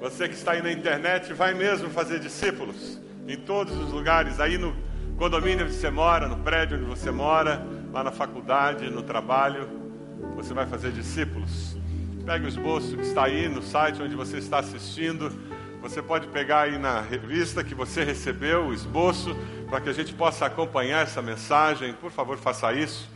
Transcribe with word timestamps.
Você 0.00 0.26
que 0.26 0.34
está 0.34 0.52
aí 0.52 0.62
na 0.62 0.72
internet, 0.72 1.34
vai 1.34 1.52
mesmo 1.52 1.90
fazer 1.90 2.20
discípulos 2.20 2.98
em 3.28 3.36
todos 3.36 3.76
os 3.76 3.92
lugares, 3.92 4.40
aí 4.40 4.56
no 4.56 4.74
condomínio 5.18 5.66
onde 5.66 5.74
você 5.74 5.90
mora, 5.90 6.26
no 6.26 6.38
prédio 6.38 6.78
onde 6.78 6.86
você 6.86 7.10
mora, 7.10 7.62
lá 7.92 8.02
na 8.02 8.10
faculdade, 8.10 8.88
no 8.88 9.02
trabalho, 9.02 9.68
você 10.34 10.54
vai 10.54 10.64
fazer 10.64 10.90
discípulos. 10.90 11.76
Pegue 12.24 12.46
o 12.46 12.48
esboço 12.48 12.96
que 12.96 13.02
está 13.02 13.24
aí 13.24 13.46
no 13.46 13.62
site 13.62 14.00
onde 14.00 14.16
você 14.16 14.38
está 14.38 14.60
assistindo. 14.60 15.30
Você 15.82 16.00
pode 16.00 16.28
pegar 16.28 16.62
aí 16.62 16.78
na 16.78 17.02
revista 17.02 17.62
que 17.62 17.74
você 17.74 18.02
recebeu 18.02 18.68
o 18.68 18.72
esboço 18.72 19.36
para 19.68 19.82
que 19.82 19.90
a 19.90 19.92
gente 19.92 20.14
possa 20.14 20.46
acompanhar 20.46 21.02
essa 21.02 21.20
mensagem. 21.20 21.92
Por 21.92 22.10
favor, 22.10 22.38
faça 22.38 22.72
isso. 22.72 23.06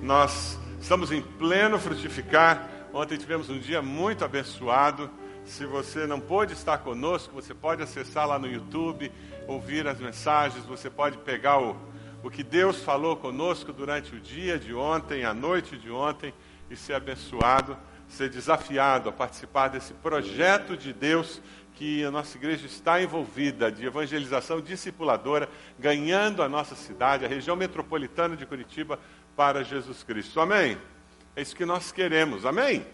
Nós 0.00 0.56
estamos 0.80 1.10
em 1.10 1.20
pleno 1.20 1.80
frutificar. 1.80 2.68
Ontem 2.92 3.16
tivemos 3.16 3.50
um 3.50 3.58
dia 3.58 3.82
muito 3.82 4.24
abençoado. 4.24 5.10
Se 5.48 5.64
você 5.64 6.06
não 6.06 6.20
pôde 6.20 6.52
estar 6.52 6.76
conosco, 6.78 7.34
você 7.34 7.54
pode 7.54 7.82
acessar 7.82 8.28
lá 8.28 8.38
no 8.38 8.46
YouTube, 8.46 9.10
ouvir 9.46 9.88
as 9.88 9.98
mensagens, 9.98 10.62
você 10.66 10.90
pode 10.90 11.16
pegar 11.16 11.58
o, 11.58 11.74
o 12.22 12.30
que 12.30 12.42
Deus 12.42 12.82
falou 12.82 13.16
conosco 13.16 13.72
durante 13.72 14.14
o 14.14 14.20
dia 14.20 14.58
de 14.58 14.74
ontem, 14.74 15.24
a 15.24 15.32
noite 15.32 15.78
de 15.78 15.90
ontem, 15.90 16.34
e 16.70 16.76
ser 16.76 16.92
abençoado, 16.92 17.78
ser 18.08 18.28
desafiado 18.28 19.08
a 19.08 19.12
participar 19.12 19.68
desse 19.68 19.94
projeto 19.94 20.76
de 20.76 20.92
Deus 20.92 21.40
que 21.74 22.04
a 22.04 22.10
nossa 22.10 22.36
igreja 22.36 22.66
está 22.66 23.02
envolvida 23.02 23.72
de 23.72 23.86
evangelização 23.86 24.60
discipuladora, 24.60 25.48
ganhando 25.78 26.42
a 26.42 26.48
nossa 26.48 26.74
cidade, 26.74 27.24
a 27.24 27.28
região 27.28 27.56
metropolitana 27.56 28.36
de 28.36 28.44
Curitiba, 28.44 29.00
para 29.34 29.64
Jesus 29.64 30.02
Cristo. 30.02 30.40
Amém? 30.40 30.76
É 31.34 31.40
isso 31.40 31.56
que 31.56 31.64
nós 31.64 31.90
queremos. 31.90 32.44
Amém? 32.44 32.84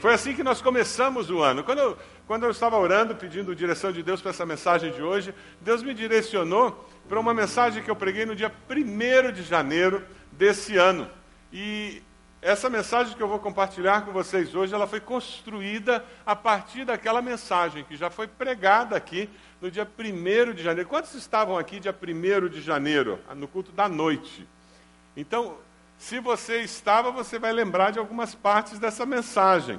Foi 0.00 0.14
assim 0.14 0.34
que 0.34 0.42
nós 0.42 0.62
começamos 0.62 1.28
o 1.28 1.42
ano. 1.42 1.62
Quando 1.62 1.78
eu, 1.78 1.98
quando 2.26 2.44
eu 2.44 2.50
estava 2.50 2.78
orando, 2.78 3.14
pedindo 3.14 3.54
direção 3.54 3.92
de 3.92 4.02
Deus 4.02 4.22
para 4.22 4.30
essa 4.30 4.46
mensagem 4.46 4.90
de 4.92 5.02
hoje, 5.02 5.34
Deus 5.60 5.82
me 5.82 5.92
direcionou 5.92 6.88
para 7.06 7.20
uma 7.20 7.34
mensagem 7.34 7.82
que 7.82 7.90
eu 7.90 7.94
preguei 7.96 8.24
no 8.24 8.34
dia 8.34 8.50
1 8.70 9.30
de 9.30 9.42
janeiro 9.42 10.02
desse 10.32 10.78
ano. 10.78 11.06
E 11.52 12.02
essa 12.40 12.70
mensagem 12.70 13.14
que 13.14 13.22
eu 13.22 13.28
vou 13.28 13.38
compartilhar 13.38 14.06
com 14.06 14.10
vocês 14.10 14.54
hoje, 14.54 14.74
ela 14.74 14.86
foi 14.86 15.00
construída 15.00 16.02
a 16.24 16.34
partir 16.34 16.86
daquela 16.86 17.20
mensagem 17.20 17.84
que 17.84 17.94
já 17.94 18.08
foi 18.08 18.26
pregada 18.26 18.96
aqui 18.96 19.28
no 19.60 19.70
dia 19.70 19.86
1 19.86 20.54
de 20.54 20.62
janeiro. 20.62 20.88
Quantos 20.88 21.14
estavam 21.14 21.58
aqui 21.58 21.78
dia 21.78 21.94
1 21.94 22.48
de 22.48 22.62
janeiro, 22.62 23.18
no 23.36 23.46
culto 23.46 23.70
da 23.70 23.86
noite? 23.86 24.48
Então, 25.14 25.58
se 25.98 26.18
você 26.18 26.62
estava, 26.62 27.10
você 27.10 27.38
vai 27.38 27.52
lembrar 27.52 27.90
de 27.90 27.98
algumas 27.98 28.34
partes 28.34 28.78
dessa 28.78 29.04
mensagem. 29.04 29.78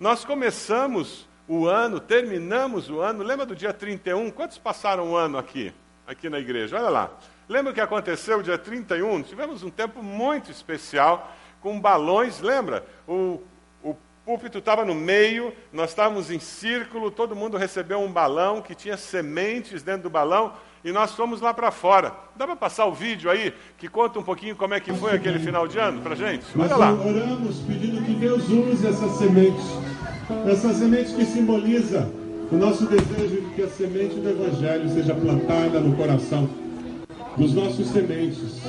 Nós 0.00 0.24
começamos 0.24 1.28
o 1.46 1.66
ano, 1.66 2.00
terminamos 2.00 2.88
o 2.88 3.00
ano, 3.00 3.22
lembra 3.22 3.44
do 3.44 3.54
dia 3.54 3.70
31? 3.70 4.30
Quantos 4.30 4.56
passaram 4.56 5.10
o 5.10 5.14
ano 5.14 5.36
aqui, 5.36 5.74
aqui 6.06 6.30
na 6.30 6.38
igreja? 6.38 6.78
Olha 6.78 6.88
lá. 6.88 7.10
Lembra 7.46 7.70
o 7.70 7.74
que 7.74 7.82
aconteceu 7.82 8.42
dia 8.42 8.56
31? 8.56 9.22
Tivemos 9.24 9.62
um 9.62 9.68
tempo 9.68 10.02
muito 10.02 10.50
especial 10.50 11.30
com 11.60 11.78
balões, 11.78 12.40
lembra? 12.40 12.82
O, 13.06 13.42
o 13.82 13.94
púlpito 14.24 14.56
estava 14.56 14.86
no 14.86 14.94
meio, 14.94 15.54
nós 15.70 15.90
estávamos 15.90 16.30
em 16.30 16.38
círculo, 16.38 17.10
todo 17.10 17.36
mundo 17.36 17.58
recebeu 17.58 18.00
um 18.00 18.10
balão 18.10 18.62
que 18.62 18.74
tinha 18.74 18.96
sementes 18.96 19.82
dentro 19.82 20.04
do 20.04 20.10
balão 20.10 20.54
e 20.84 20.92
nós 20.92 21.12
fomos 21.12 21.40
lá 21.40 21.52
para 21.52 21.70
fora. 21.70 22.12
Dá 22.36 22.46
para 22.46 22.56
passar 22.56 22.86
o 22.86 22.92
vídeo 22.92 23.30
aí 23.30 23.52
que 23.78 23.88
conta 23.88 24.18
um 24.18 24.22
pouquinho 24.22 24.56
como 24.56 24.74
é 24.74 24.80
que 24.80 24.92
foi 24.92 25.14
aquele 25.14 25.38
final 25.38 25.66
de 25.68 25.78
ano 25.78 26.00
para 26.00 26.14
gente? 26.14 26.44
Olha 26.58 26.76
lá. 26.76 26.92
Oramos 26.92 27.58
pedindo 27.66 28.04
que 28.04 28.14
Deus 28.14 28.48
use 28.48 28.86
essas 28.86 29.12
sementes, 29.12 29.64
essa 30.46 30.72
semente 30.72 31.14
que 31.14 31.24
simboliza 31.24 32.10
o 32.50 32.56
nosso 32.56 32.86
desejo 32.86 33.42
de 33.42 33.54
que 33.54 33.62
a 33.62 33.68
semente 33.68 34.16
do 34.16 34.28
Evangelho 34.28 34.88
seja 34.90 35.14
plantada 35.14 35.80
no 35.80 35.96
coração 35.96 36.48
dos 37.36 37.54
nossos 37.54 37.88
sementes. 37.88 38.62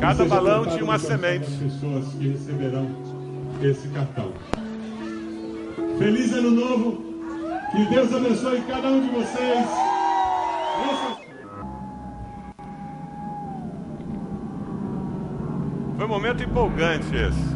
Cada 0.00 0.24
balão 0.24 0.66
tinha 0.66 0.84
uma 0.84 0.98
semente. 0.98 1.50
pessoas 1.50 2.06
que 2.14 2.28
receberão 2.28 2.90
esse 3.62 3.88
cartão. 3.88 4.32
Feliz 5.98 6.32
ano 6.32 6.50
novo. 6.50 7.10
Que 7.72 7.84
Deus 7.86 8.12
abençoe 8.12 8.62
cada 8.62 8.88
um 8.88 9.00
de 9.00 9.10
vocês. 9.10 9.66
Foi 10.80 11.19
momento 16.10 16.42
empolgante 16.42 17.06
esse. 17.14 17.54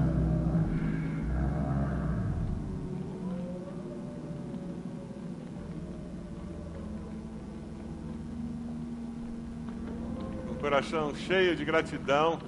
Um 10.48 10.54
coração 10.60 11.12
cheio 11.16 11.56
de 11.56 11.64
gratidão 11.64 12.38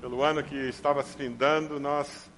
pelo 0.00 0.22
ano 0.22 0.42
que 0.42 0.56
estava 0.56 1.02
se 1.02 1.14
findando, 1.14 1.78
nós 1.78 2.30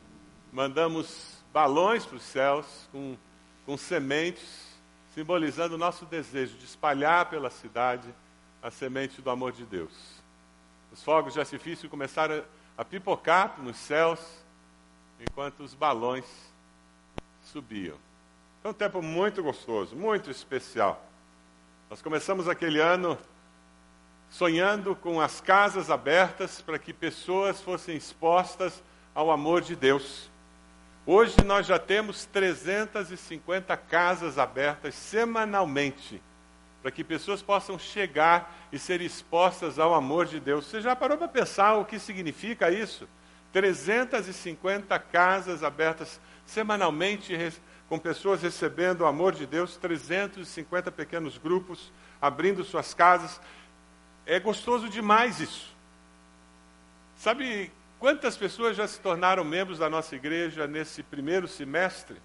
mandamos 0.52 1.40
balões 1.52 2.04
para 2.04 2.16
os 2.16 2.24
céus 2.24 2.66
com, 2.90 3.16
com 3.64 3.76
sementes, 3.76 4.76
simbolizando 5.14 5.76
o 5.76 5.78
nosso 5.78 6.04
desejo 6.04 6.58
de 6.58 6.64
espalhar 6.64 7.30
pela 7.30 7.48
cidade 7.48 8.12
a 8.60 8.72
semente 8.72 9.22
do 9.22 9.30
amor 9.30 9.52
de 9.52 9.64
Deus. 9.64 9.92
Os 10.92 11.00
fogos 11.04 11.34
de 11.34 11.38
artifício 11.38 11.88
começaram 11.88 12.38
a 12.38 12.63
pipocar 12.82 13.60
nos 13.60 13.76
céus, 13.76 14.18
enquanto 15.20 15.62
os 15.62 15.74
balões 15.74 16.24
subiam. 17.42 17.98
Foi 18.62 18.70
um 18.70 18.74
tempo 18.74 19.02
muito 19.02 19.42
gostoso, 19.42 19.94
muito 19.94 20.30
especial. 20.30 21.04
Nós 21.90 22.00
começamos 22.00 22.48
aquele 22.48 22.80
ano 22.80 23.18
sonhando 24.30 24.96
com 24.96 25.20
as 25.20 25.40
casas 25.40 25.90
abertas 25.90 26.62
para 26.62 26.78
que 26.78 26.92
pessoas 26.92 27.60
fossem 27.60 27.94
expostas 27.94 28.82
ao 29.14 29.30
amor 29.30 29.60
de 29.60 29.76
Deus. 29.76 30.30
Hoje 31.06 31.36
nós 31.44 31.66
já 31.66 31.78
temos 31.78 32.24
350 32.24 33.76
casas 33.76 34.38
abertas 34.38 34.94
semanalmente, 34.94 36.22
para 36.84 36.90
que 36.90 37.02
pessoas 37.02 37.40
possam 37.40 37.78
chegar 37.78 38.68
e 38.70 38.78
ser 38.78 39.00
expostas 39.00 39.78
ao 39.78 39.94
amor 39.94 40.26
de 40.26 40.38
Deus. 40.38 40.66
Você 40.66 40.82
já 40.82 40.94
parou 40.94 41.16
para 41.16 41.26
pensar 41.26 41.76
o 41.76 41.84
que 41.86 41.98
significa 41.98 42.70
isso? 42.70 43.08
350 43.54 44.98
casas 44.98 45.64
abertas 45.64 46.20
semanalmente, 46.44 47.34
com 47.88 47.98
pessoas 47.98 48.42
recebendo 48.42 49.00
o 49.00 49.06
amor 49.06 49.32
de 49.32 49.46
Deus, 49.46 49.78
350 49.78 50.92
pequenos 50.92 51.38
grupos 51.38 51.90
abrindo 52.20 52.62
suas 52.62 52.92
casas. 52.92 53.40
É 54.26 54.38
gostoso 54.38 54.86
demais 54.86 55.40
isso. 55.40 55.74
Sabe 57.16 57.72
quantas 57.98 58.36
pessoas 58.36 58.76
já 58.76 58.86
se 58.86 59.00
tornaram 59.00 59.42
membros 59.42 59.78
da 59.78 59.88
nossa 59.88 60.14
igreja 60.14 60.66
nesse 60.66 61.02
primeiro 61.02 61.48
semestre? 61.48 62.20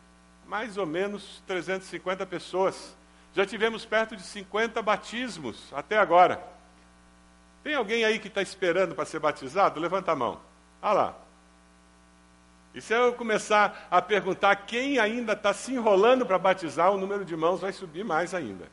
Mais 0.46 0.76
ou 0.76 0.86
menos 0.86 1.42
350 1.48 2.26
pessoas. 2.26 2.99
Já 3.34 3.46
tivemos 3.46 3.86
perto 3.86 4.16
de 4.16 4.24
50 4.24 4.82
batismos 4.82 5.72
até 5.74 5.98
agora. 5.98 6.42
Tem 7.64 7.76
alguém 7.76 8.04
aí 8.04 8.20
que 8.20 8.28
está 8.28 8.42
esperando 8.42 8.96
para 8.96 9.06
ser 9.06 9.20
batizado? 9.20 9.80
Levanta 9.80 10.12
a 10.12 10.16
mão. 10.16 10.42
Ah 10.82 10.94
lá. 10.94 11.16
E 12.74 12.82
se 12.82 12.94
eu 12.94 13.14
começar 13.14 13.88
a 13.90 14.02
perguntar 14.02 14.56
quem 14.56 15.00
ainda 15.00 15.34
está 15.34 15.54
se 15.54 15.74
enrolando 15.74 16.26
para 16.26 16.38
batizar, 16.38 16.92
o 16.92 16.98
número 16.98 17.26
de 17.26 17.36
mãos 17.36 17.62
vai 17.62 17.74
subir 17.74 18.06
mais 18.06 18.34
ainda. 18.34 18.68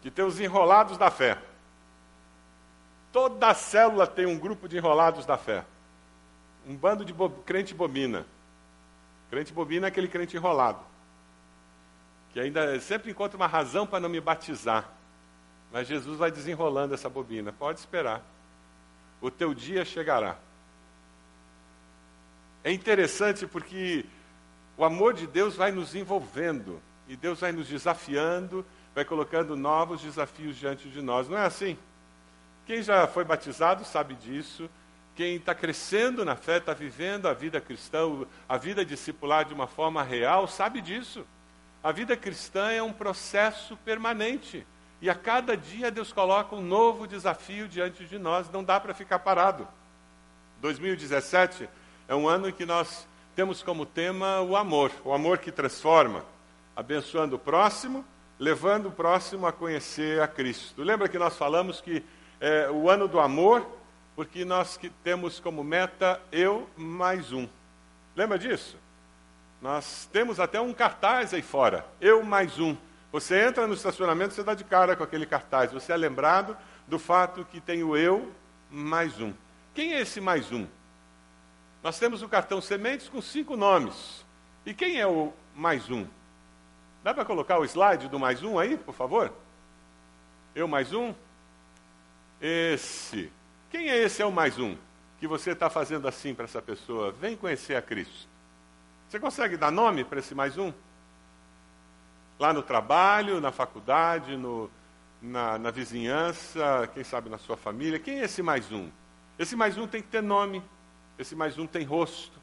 Que 0.00 0.10
tem 0.10 0.24
os 0.24 0.38
enrolados 0.38 0.96
da 0.96 1.10
fé. 1.10 1.38
Toda 3.12 3.52
célula 3.54 4.06
tem 4.06 4.26
um 4.26 4.38
grupo 4.38 4.68
de 4.68 4.76
enrolados 4.76 5.26
da 5.26 5.36
fé. 5.36 5.64
Um 6.66 6.76
bando 6.76 7.04
de 7.04 7.12
bo 7.12 7.30
crente 7.30 7.74
bobina. 7.74 8.26
Crente 9.30 9.52
bobina 9.52 9.86
é 9.86 9.88
aquele 9.88 10.08
crente 10.08 10.36
enrolado. 10.36 10.80
Que 12.38 12.42
ainda 12.42 12.78
sempre 12.78 13.10
encontra 13.10 13.36
uma 13.36 13.48
razão 13.48 13.84
para 13.84 13.98
não 13.98 14.08
me 14.08 14.20
batizar. 14.20 14.88
Mas 15.72 15.88
Jesus 15.88 16.16
vai 16.16 16.30
desenrolando 16.30 16.94
essa 16.94 17.08
bobina. 17.08 17.52
Pode 17.52 17.80
esperar. 17.80 18.22
O 19.20 19.28
teu 19.28 19.52
dia 19.52 19.84
chegará. 19.84 20.36
É 22.62 22.70
interessante 22.70 23.44
porque 23.44 24.06
o 24.76 24.84
amor 24.84 25.14
de 25.14 25.26
Deus 25.26 25.56
vai 25.56 25.72
nos 25.72 25.96
envolvendo. 25.96 26.80
E 27.08 27.16
Deus 27.16 27.40
vai 27.40 27.50
nos 27.50 27.66
desafiando, 27.66 28.64
vai 28.94 29.04
colocando 29.04 29.56
novos 29.56 30.00
desafios 30.00 30.56
diante 30.56 30.88
de 30.88 31.02
nós. 31.02 31.28
Não 31.28 31.36
é 31.36 31.44
assim? 31.44 31.76
Quem 32.66 32.84
já 32.84 33.08
foi 33.08 33.24
batizado 33.24 33.84
sabe 33.84 34.14
disso. 34.14 34.70
Quem 35.16 35.34
está 35.34 35.56
crescendo 35.56 36.24
na 36.24 36.36
fé, 36.36 36.58
está 36.58 36.72
vivendo 36.72 37.26
a 37.26 37.34
vida 37.34 37.60
cristã, 37.60 38.06
a 38.48 38.56
vida 38.56 38.84
discipular 38.84 39.44
de 39.44 39.52
uma 39.52 39.66
forma 39.66 40.04
real, 40.04 40.46
sabe 40.46 40.80
disso. 40.80 41.26
A 41.82 41.92
vida 41.92 42.16
cristã 42.16 42.70
é 42.70 42.82
um 42.82 42.92
processo 42.92 43.76
permanente. 43.78 44.66
E 45.00 45.08
a 45.08 45.14
cada 45.14 45.56
dia 45.56 45.90
Deus 45.90 46.12
coloca 46.12 46.56
um 46.56 46.62
novo 46.62 47.06
desafio 47.06 47.68
diante 47.68 48.04
de 48.04 48.18
nós, 48.18 48.50
não 48.50 48.64
dá 48.64 48.80
para 48.80 48.92
ficar 48.92 49.20
parado. 49.20 49.66
2017 50.60 51.68
é 52.08 52.14
um 52.14 52.28
ano 52.28 52.48
em 52.48 52.52
que 52.52 52.66
nós 52.66 53.06
temos 53.36 53.62
como 53.62 53.86
tema 53.86 54.40
o 54.40 54.56
amor, 54.56 54.90
o 55.04 55.12
amor 55.12 55.38
que 55.38 55.52
transforma. 55.52 56.24
abençoando 56.74 57.34
o 57.34 57.38
próximo, 57.40 58.04
levando 58.38 58.86
o 58.86 58.92
próximo 58.92 59.48
a 59.48 59.52
conhecer 59.52 60.22
a 60.22 60.28
Cristo. 60.28 60.84
Lembra 60.84 61.08
que 61.08 61.18
nós 61.18 61.36
falamos 61.36 61.80
que 61.80 62.04
é 62.40 62.70
o 62.70 62.88
ano 62.88 63.08
do 63.08 63.18
amor, 63.18 63.66
porque 64.14 64.44
nós 64.44 64.76
que 64.76 64.88
temos 64.88 65.40
como 65.40 65.64
meta 65.64 66.20
eu 66.30 66.70
mais 66.76 67.32
um. 67.32 67.48
Lembra 68.14 68.38
disso? 68.38 68.76
Nós 69.60 70.08
temos 70.12 70.38
até 70.38 70.60
um 70.60 70.72
cartaz 70.72 71.34
aí 71.34 71.42
fora, 71.42 71.84
eu 72.00 72.22
mais 72.22 72.60
um. 72.60 72.76
Você 73.10 73.40
entra 73.40 73.66
no 73.66 73.74
estacionamento, 73.74 74.34
você 74.34 74.44
dá 74.44 74.54
de 74.54 74.62
cara 74.62 74.94
com 74.94 75.02
aquele 75.02 75.26
cartaz. 75.26 75.72
Você 75.72 75.92
é 75.92 75.96
lembrado 75.96 76.56
do 76.86 76.98
fato 76.98 77.44
que 77.44 77.60
tem 77.60 77.82
o 77.82 77.96
eu 77.96 78.32
mais 78.70 79.20
um. 79.20 79.32
Quem 79.74 79.94
é 79.94 80.00
esse 80.00 80.20
mais 80.20 80.52
um? 80.52 80.66
Nós 81.82 81.98
temos 81.98 82.22
o 82.22 82.28
cartão 82.28 82.60
Sementes 82.60 83.08
com 83.08 83.20
cinco 83.20 83.56
nomes. 83.56 84.24
E 84.64 84.74
quem 84.74 85.00
é 85.00 85.06
o 85.06 85.32
mais 85.56 85.90
um? 85.90 86.06
Dá 87.02 87.12
para 87.12 87.24
colocar 87.24 87.58
o 87.58 87.64
slide 87.64 88.08
do 88.08 88.18
mais 88.18 88.42
um 88.42 88.58
aí, 88.58 88.76
por 88.76 88.94
favor? 88.94 89.32
Eu 90.54 90.68
mais 90.68 90.92
um? 90.92 91.14
Esse. 92.40 93.32
Quem 93.70 93.88
é 93.88 93.96
esse 93.96 94.22
é 94.22 94.26
o 94.26 94.32
mais 94.32 94.58
um? 94.58 94.76
Que 95.18 95.26
você 95.26 95.50
está 95.50 95.68
fazendo 95.68 96.06
assim 96.06 96.34
para 96.34 96.44
essa 96.44 96.62
pessoa? 96.62 97.10
Vem 97.10 97.36
conhecer 97.36 97.74
a 97.74 97.82
Cristo. 97.82 98.28
Você 99.08 99.18
consegue 99.18 99.56
dar 99.56 99.70
nome 99.70 100.04
para 100.04 100.18
esse 100.18 100.34
mais 100.34 100.58
um? 100.58 100.70
Lá 102.38 102.52
no 102.52 102.62
trabalho, 102.62 103.40
na 103.40 103.50
faculdade, 103.50 104.36
no, 104.36 104.70
na, 105.22 105.58
na 105.58 105.70
vizinhança, 105.70 106.86
quem 106.92 107.02
sabe 107.02 107.30
na 107.30 107.38
sua 107.38 107.56
família. 107.56 107.98
Quem 107.98 108.20
é 108.20 108.24
esse 108.24 108.42
mais 108.42 108.70
um? 108.70 108.90
Esse 109.38 109.56
mais 109.56 109.78
um 109.78 109.86
tem 109.86 110.02
que 110.02 110.08
ter 110.08 110.22
nome. 110.22 110.62
Esse 111.18 111.34
mais 111.34 111.56
um 111.56 111.66
tem 111.66 111.86
rosto. 111.86 112.38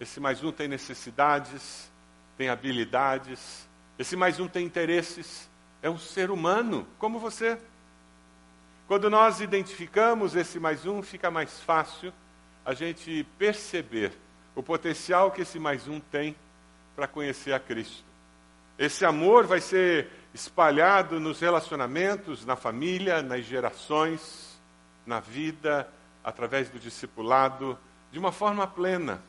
Esse 0.00 0.20
mais 0.20 0.42
um 0.42 0.50
tem 0.50 0.68
necessidades, 0.68 1.92
tem 2.34 2.48
habilidades. 2.48 3.68
Esse 3.98 4.16
mais 4.16 4.40
um 4.40 4.48
tem 4.48 4.64
interesses. 4.64 5.50
É 5.82 5.90
um 5.90 5.98
ser 5.98 6.30
humano, 6.30 6.88
como 6.98 7.18
você. 7.18 7.58
Quando 8.88 9.10
nós 9.10 9.42
identificamos 9.42 10.34
esse 10.34 10.58
mais 10.58 10.86
um, 10.86 11.02
fica 11.02 11.30
mais 11.30 11.60
fácil 11.60 12.10
a 12.64 12.72
gente 12.72 13.22
perceber 13.36 14.18
o 14.60 14.62
potencial 14.62 15.30
que 15.30 15.40
esse 15.40 15.58
mais 15.58 15.88
um 15.88 15.98
tem 15.98 16.36
para 16.94 17.08
conhecer 17.08 17.54
a 17.54 17.58
Cristo. 17.58 18.04
Esse 18.78 19.06
amor 19.06 19.46
vai 19.46 19.58
ser 19.58 20.10
espalhado 20.34 21.18
nos 21.18 21.40
relacionamentos, 21.40 22.44
na 22.44 22.56
família, 22.56 23.22
nas 23.22 23.46
gerações, 23.46 24.60
na 25.06 25.18
vida, 25.18 25.88
através 26.22 26.68
do 26.68 26.78
discipulado, 26.78 27.78
de 28.12 28.18
uma 28.18 28.32
forma 28.32 28.66
plena. 28.66 29.22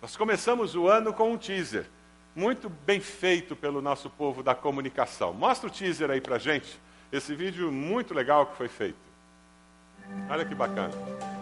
Nós 0.00 0.16
começamos 0.16 0.76
o 0.76 0.86
ano 0.86 1.12
com 1.12 1.32
um 1.32 1.36
teaser, 1.36 1.86
muito 2.32 2.68
bem 2.68 3.00
feito 3.00 3.56
pelo 3.56 3.82
nosso 3.82 4.08
povo 4.08 4.44
da 4.44 4.54
comunicação. 4.54 5.32
Mostra 5.32 5.68
o 5.68 5.72
teaser 5.72 6.08
aí 6.08 6.20
para 6.20 6.38
gente, 6.38 6.80
esse 7.10 7.34
vídeo 7.34 7.72
muito 7.72 8.14
legal 8.14 8.46
que 8.46 8.56
foi 8.56 8.68
feito. 8.68 8.98
Olha 10.30 10.44
que 10.44 10.54
bacana. 10.54 11.35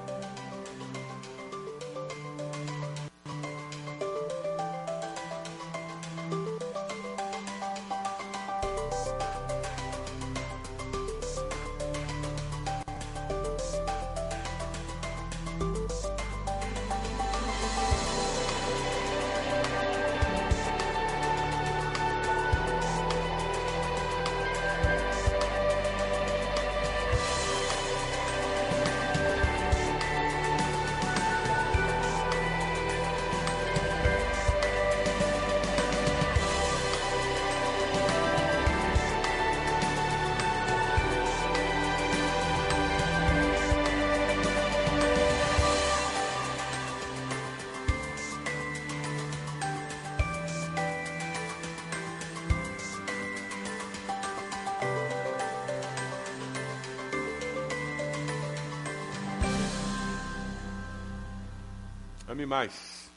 Ame 62.45 62.47
mais. 62.47 63.11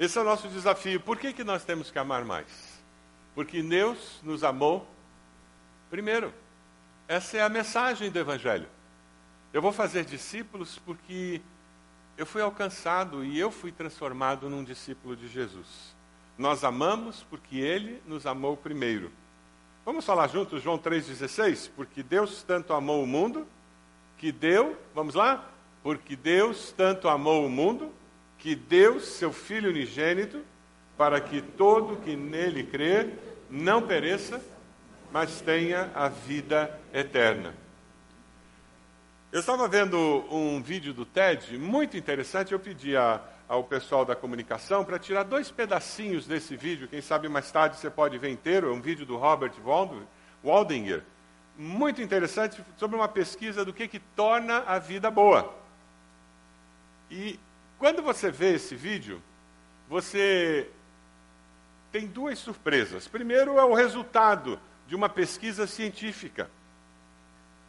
Esse 0.00 0.18
é 0.18 0.20
o 0.20 0.24
nosso 0.24 0.48
desafio. 0.48 1.00
Por 1.00 1.16
que, 1.16 1.32
que 1.32 1.44
nós 1.44 1.64
temos 1.64 1.92
que 1.92 1.98
amar 1.98 2.24
mais? 2.24 2.82
Porque 3.32 3.62
Deus 3.62 4.18
nos 4.24 4.42
amou 4.42 4.84
primeiro. 5.88 6.34
Essa 7.06 7.36
é 7.36 7.42
a 7.42 7.48
mensagem 7.48 8.10
do 8.10 8.18
Evangelho. 8.18 8.66
Eu 9.52 9.62
vou 9.62 9.70
fazer 9.70 10.04
discípulos 10.04 10.76
porque 10.84 11.40
eu 12.16 12.26
fui 12.26 12.42
alcançado 12.42 13.24
e 13.24 13.38
eu 13.38 13.52
fui 13.52 13.70
transformado 13.70 14.50
num 14.50 14.64
discípulo 14.64 15.14
de 15.14 15.28
Jesus. 15.28 15.94
Nós 16.36 16.64
amamos 16.64 17.24
porque 17.30 17.58
Ele 17.58 18.02
nos 18.06 18.26
amou 18.26 18.56
primeiro. 18.56 19.12
Vamos 19.84 20.04
falar 20.04 20.26
juntos 20.26 20.62
João 20.64 20.78
3,16? 20.78 21.70
Porque 21.76 22.02
Deus 22.02 22.42
tanto 22.42 22.72
amou 22.72 23.04
o 23.04 23.06
mundo 23.06 23.46
que 24.16 24.32
deu, 24.32 24.76
vamos 24.92 25.14
lá? 25.14 25.48
Porque 25.80 26.16
Deus 26.16 26.72
tanto 26.76 27.08
amou 27.08 27.46
o 27.46 27.48
mundo 27.48 27.92
que 28.38 28.54
deu 28.54 29.00
seu 29.00 29.32
Filho 29.32 29.70
unigênito, 29.70 30.42
para 30.96 31.20
que 31.20 31.40
todo 31.42 31.96
que 31.96 32.16
nele 32.16 32.64
crer 32.64 33.18
não 33.50 33.82
pereça, 33.82 34.40
mas 35.12 35.40
tenha 35.40 35.90
a 35.94 36.08
vida 36.08 36.78
eterna. 36.92 37.54
Eu 39.30 39.40
estava 39.40 39.68
vendo 39.68 40.24
um 40.30 40.62
vídeo 40.62 40.94
do 40.94 41.04
TED 41.04 41.58
muito 41.58 41.96
interessante. 41.98 42.52
Eu 42.52 42.58
pedi 42.58 42.96
a, 42.96 43.20
ao 43.46 43.62
pessoal 43.62 44.02
da 44.02 44.16
comunicação 44.16 44.84
para 44.84 44.98
tirar 44.98 45.22
dois 45.22 45.50
pedacinhos 45.50 46.26
desse 46.26 46.56
vídeo. 46.56 46.88
Quem 46.88 47.02
sabe 47.02 47.28
mais 47.28 47.50
tarde 47.52 47.76
você 47.76 47.90
pode 47.90 48.16
ver 48.16 48.30
inteiro. 48.30 48.70
É 48.70 48.72
um 48.72 48.80
vídeo 48.80 49.04
do 49.04 49.18
Robert 49.18 49.52
Waldinger. 50.42 51.02
Muito 51.58 52.00
interessante 52.00 52.64
sobre 52.78 52.96
uma 52.96 53.08
pesquisa 53.08 53.66
do 53.66 53.72
que, 53.72 53.86
que 53.86 53.98
torna 53.98 54.60
a 54.66 54.78
vida 54.78 55.10
boa. 55.10 55.54
E 57.10 57.38
quando 57.78 58.02
você 58.02 58.30
vê 58.30 58.54
esse 58.54 58.74
vídeo, 58.74 59.22
você 59.88 60.68
tem 61.92 62.06
duas 62.06 62.38
surpresas. 62.38 63.06
Primeiro 63.06 63.58
é 63.58 63.64
o 63.64 63.74
resultado 63.74 64.58
de 64.86 64.94
uma 64.94 65.08
pesquisa 65.08 65.66
científica. 65.66 66.50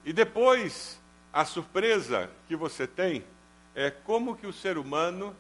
E 0.04 0.12
depois, 0.12 1.00
a 1.32 1.46
surpresa 1.46 2.30
que 2.48 2.56
você 2.56 2.88
tem 2.88 3.24
é 3.76 3.92
como 3.92 4.36
que 4.36 4.48
o 4.48 4.54
ser 4.54 4.78
humano 4.78 5.36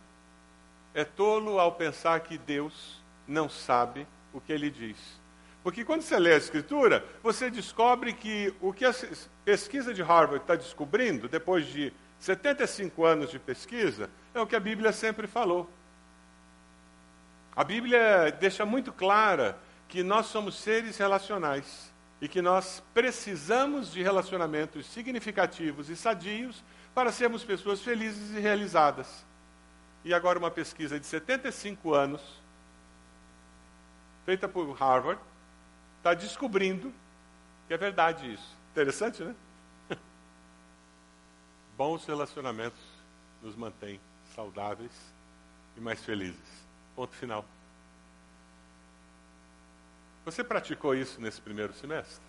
é 0.93 1.03
tolo 1.03 1.59
ao 1.59 1.73
pensar 1.73 2.19
que 2.21 2.37
Deus 2.37 3.03
não 3.27 3.49
sabe 3.49 4.07
o 4.33 4.39
que 4.39 4.51
ele 4.51 4.69
diz. 4.69 4.97
Porque 5.63 5.83
quando 5.83 6.01
você 6.01 6.17
lê 6.17 6.33
a 6.33 6.37
Escritura, 6.37 7.05
você 7.21 7.49
descobre 7.49 8.13
que 8.13 8.53
o 8.61 8.71
que 8.71 8.85
a 8.85 8.93
pesquisa 9.43 9.93
de 9.93 10.01
Harvard 10.01 10.43
está 10.43 10.55
descobrindo, 10.55 11.27
depois 11.27 11.65
de 11.67 11.91
75 12.19 13.05
anos 13.05 13.31
de 13.31 13.39
pesquisa, 13.39 14.09
é 14.33 14.39
o 14.39 14.47
que 14.47 14.55
a 14.55 14.59
Bíblia 14.59 14.91
sempre 14.91 15.27
falou. 15.27 15.69
A 17.55 17.63
Bíblia 17.63 18.31
deixa 18.39 18.65
muito 18.65 18.91
clara 18.91 19.57
que 19.87 20.03
nós 20.03 20.27
somos 20.27 20.55
seres 20.55 20.97
relacionais 20.97 21.91
e 22.21 22.27
que 22.27 22.41
nós 22.41 22.83
precisamos 22.93 23.91
de 23.91 24.03
relacionamentos 24.03 24.85
significativos 24.85 25.89
e 25.89 25.95
sadios 25.95 26.63
para 26.93 27.11
sermos 27.11 27.43
pessoas 27.43 27.81
felizes 27.81 28.35
e 28.35 28.39
realizadas. 28.39 29.25
E 30.03 30.13
agora 30.13 30.39
uma 30.39 30.51
pesquisa 30.51 30.99
de 30.99 31.05
75 31.05 31.93
anos, 31.93 32.21
feita 34.25 34.47
por 34.47 34.71
Harvard, 34.73 35.21
está 35.97 36.13
descobrindo 36.13 36.93
que 37.67 37.73
é 37.73 37.77
verdade 37.77 38.33
isso. 38.33 38.57
Interessante, 38.71 39.23
né? 39.23 39.35
Bons 41.79 42.03
relacionamentos 42.05 42.81
nos 43.41 43.55
mantêm 43.55 44.01
saudáveis 44.35 44.91
e 45.77 45.79
mais 45.79 46.03
felizes. 46.03 46.67
Ponto 46.93 47.15
final. 47.15 47.45
Você 50.25 50.43
praticou 50.43 50.93
isso 50.93 51.21
nesse 51.21 51.39
primeiro 51.39 51.71
semestre? 51.73 52.21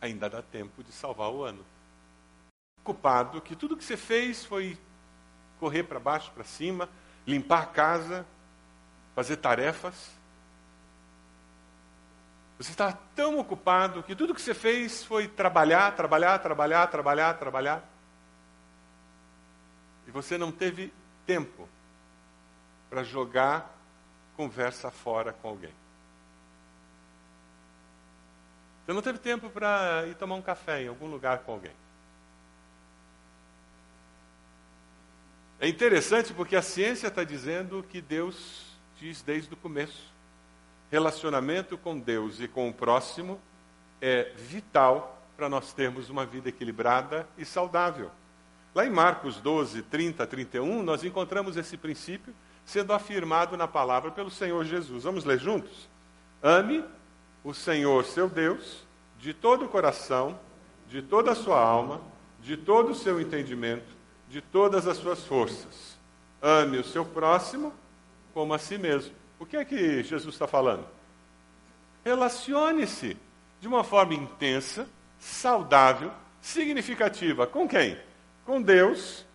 Ainda 0.00 0.28
dá 0.28 0.42
tempo 0.42 0.82
de 0.82 0.90
salvar 0.90 1.30
o 1.30 1.44
ano. 1.44 1.64
Culpado 2.82 3.40
que 3.40 3.54
tudo 3.54 3.76
que 3.76 3.84
você 3.84 3.96
fez 3.96 4.44
foi 4.44 4.76
correr 5.60 5.84
para 5.84 6.00
baixo, 6.00 6.32
para 6.32 6.42
cima, 6.42 6.88
limpar 7.24 7.62
a 7.62 7.66
casa, 7.66 8.26
fazer 9.14 9.36
tarefas. 9.36 10.10
Você 12.62 12.70
está 12.70 12.92
tão 12.92 13.40
ocupado 13.40 14.04
que 14.04 14.14
tudo 14.14 14.32
que 14.32 14.40
você 14.40 14.54
fez 14.54 15.02
foi 15.04 15.26
trabalhar, 15.26 15.96
trabalhar, 15.96 16.38
trabalhar, 16.38 16.86
trabalhar, 16.86 17.34
trabalhar. 17.34 17.84
E 20.06 20.12
você 20.12 20.38
não 20.38 20.52
teve 20.52 20.92
tempo 21.26 21.68
para 22.88 23.02
jogar 23.02 23.68
conversa 24.36 24.92
fora 24.92 25.32
com 25.32 25.48
alguém. 25.48 25.74
Você 28.86 28.92
não 28.92 29.02
teve 29.02 29.18
tempo 29.18 29.50
para 29.50 30.06
ir 30.06 30.14
tomar 30.14 30.36
um 30.36 30.42
café 30.42 30.84
em 30.84 30.88
algum 30.88 31.08
lugar 31.08 31.40
com 31.40 31.54
alguém. 31.54 31.74
É 35.58 35.66
interessante 35.66 36.32
porque 36.32 36.54
a 36.54 36.62
ciência 36.62 37.08
está 37.08 37.24
dizendo 37.24 37.82
que 37.82 38.00
Deus 38.00 38.78
diz 39.00 39.20
desde 39.20 39.52
o 39.52 39.56
começo: 39.56 40.12
relacionamento 40.92 41.78
com 41.78 41.98
Deus 41.98 42.38
e 42.38 42.46
com 42.46 42.68
o 42.68 42.72
próximo 42.72 43.40
é 43.98 44.30
vital 44.36 45.26
para 45.34 45.48
nós 45.48 45.72
termos 45.72 46.10
uma 46.10 46.26
vida 46.26 46.50
equilibrada 46.50 47.26
e 47.38 47.46
saudável. 47.46 48.10
Lá 48.74 48.84
em 48.84 48.90
Marcos 48.90 49.38
12, 49.38 49.84
30, 49.84 50.26
31, 50.26 50.82
nós 50.82 51.02
encontramos 51.02 51.56
esse 51.56 51.78
princípio 51.78 52.34
sendo 52.62 52.92
afirmado 52.92 53.56
na 53.56 53.66
palavra 53.66 54.10
pelo 54.10 54.30
Senhor 54.30 54.62
Jesus. 54.66 55.04
Vamos 55.04 55.24
ler 55.24 55.38
juntos? 55.38 55.88
Ame 56.42 56.84
o 57.42 57.54
Senhor 57.54 58.04
seu 58.04 58.28
Deus 58.28 58.86
de 59.18 59.32
todo 59.32 59.64
o 59.64 59.68
coração, 59.68 60.38
de 60.88 61.00
toda 61.00 61.32
a 61.32 61.34
sua 61.34 61.58
alma, 61.58 62.02
de 62.38 62.54
todo 62.54 62.90
o 62.90 62.94
seu 62.94 63.18
entendimento, 63.18 63.96
de 64.28 64.42
todas 64.42 64.86
as 64.86 64.98
suas 64.98 65.24
forças. 65.24 65.98
Ame 66.42 66.76
o 66.76 66.84
seu 66.84 67.02
próximo 67.02 67.72
como 68.34 68.52
a 68.52 68.58
si 68.58 68.76
mesmo. 68.76 69.21
O 69.42 69.44
que 69.44 69.56
é 69.56 69.64
que 69.64 70.04
Jesus 70.04 70.36
está 70.36 70.46
falando? 70.46 70.86
Relacione-se 72.04 73.16
de 73.60 73.66
uma 73.66 73.82
forma 73.82 74.14
intensa, 74.14 74.86
saudável, 75.18 76.12
significativa. 76.40 77.44
Com 77.44 77.66
quem? 77.66 77.98
Com 78.46 78.62
Deus 78.62 79.26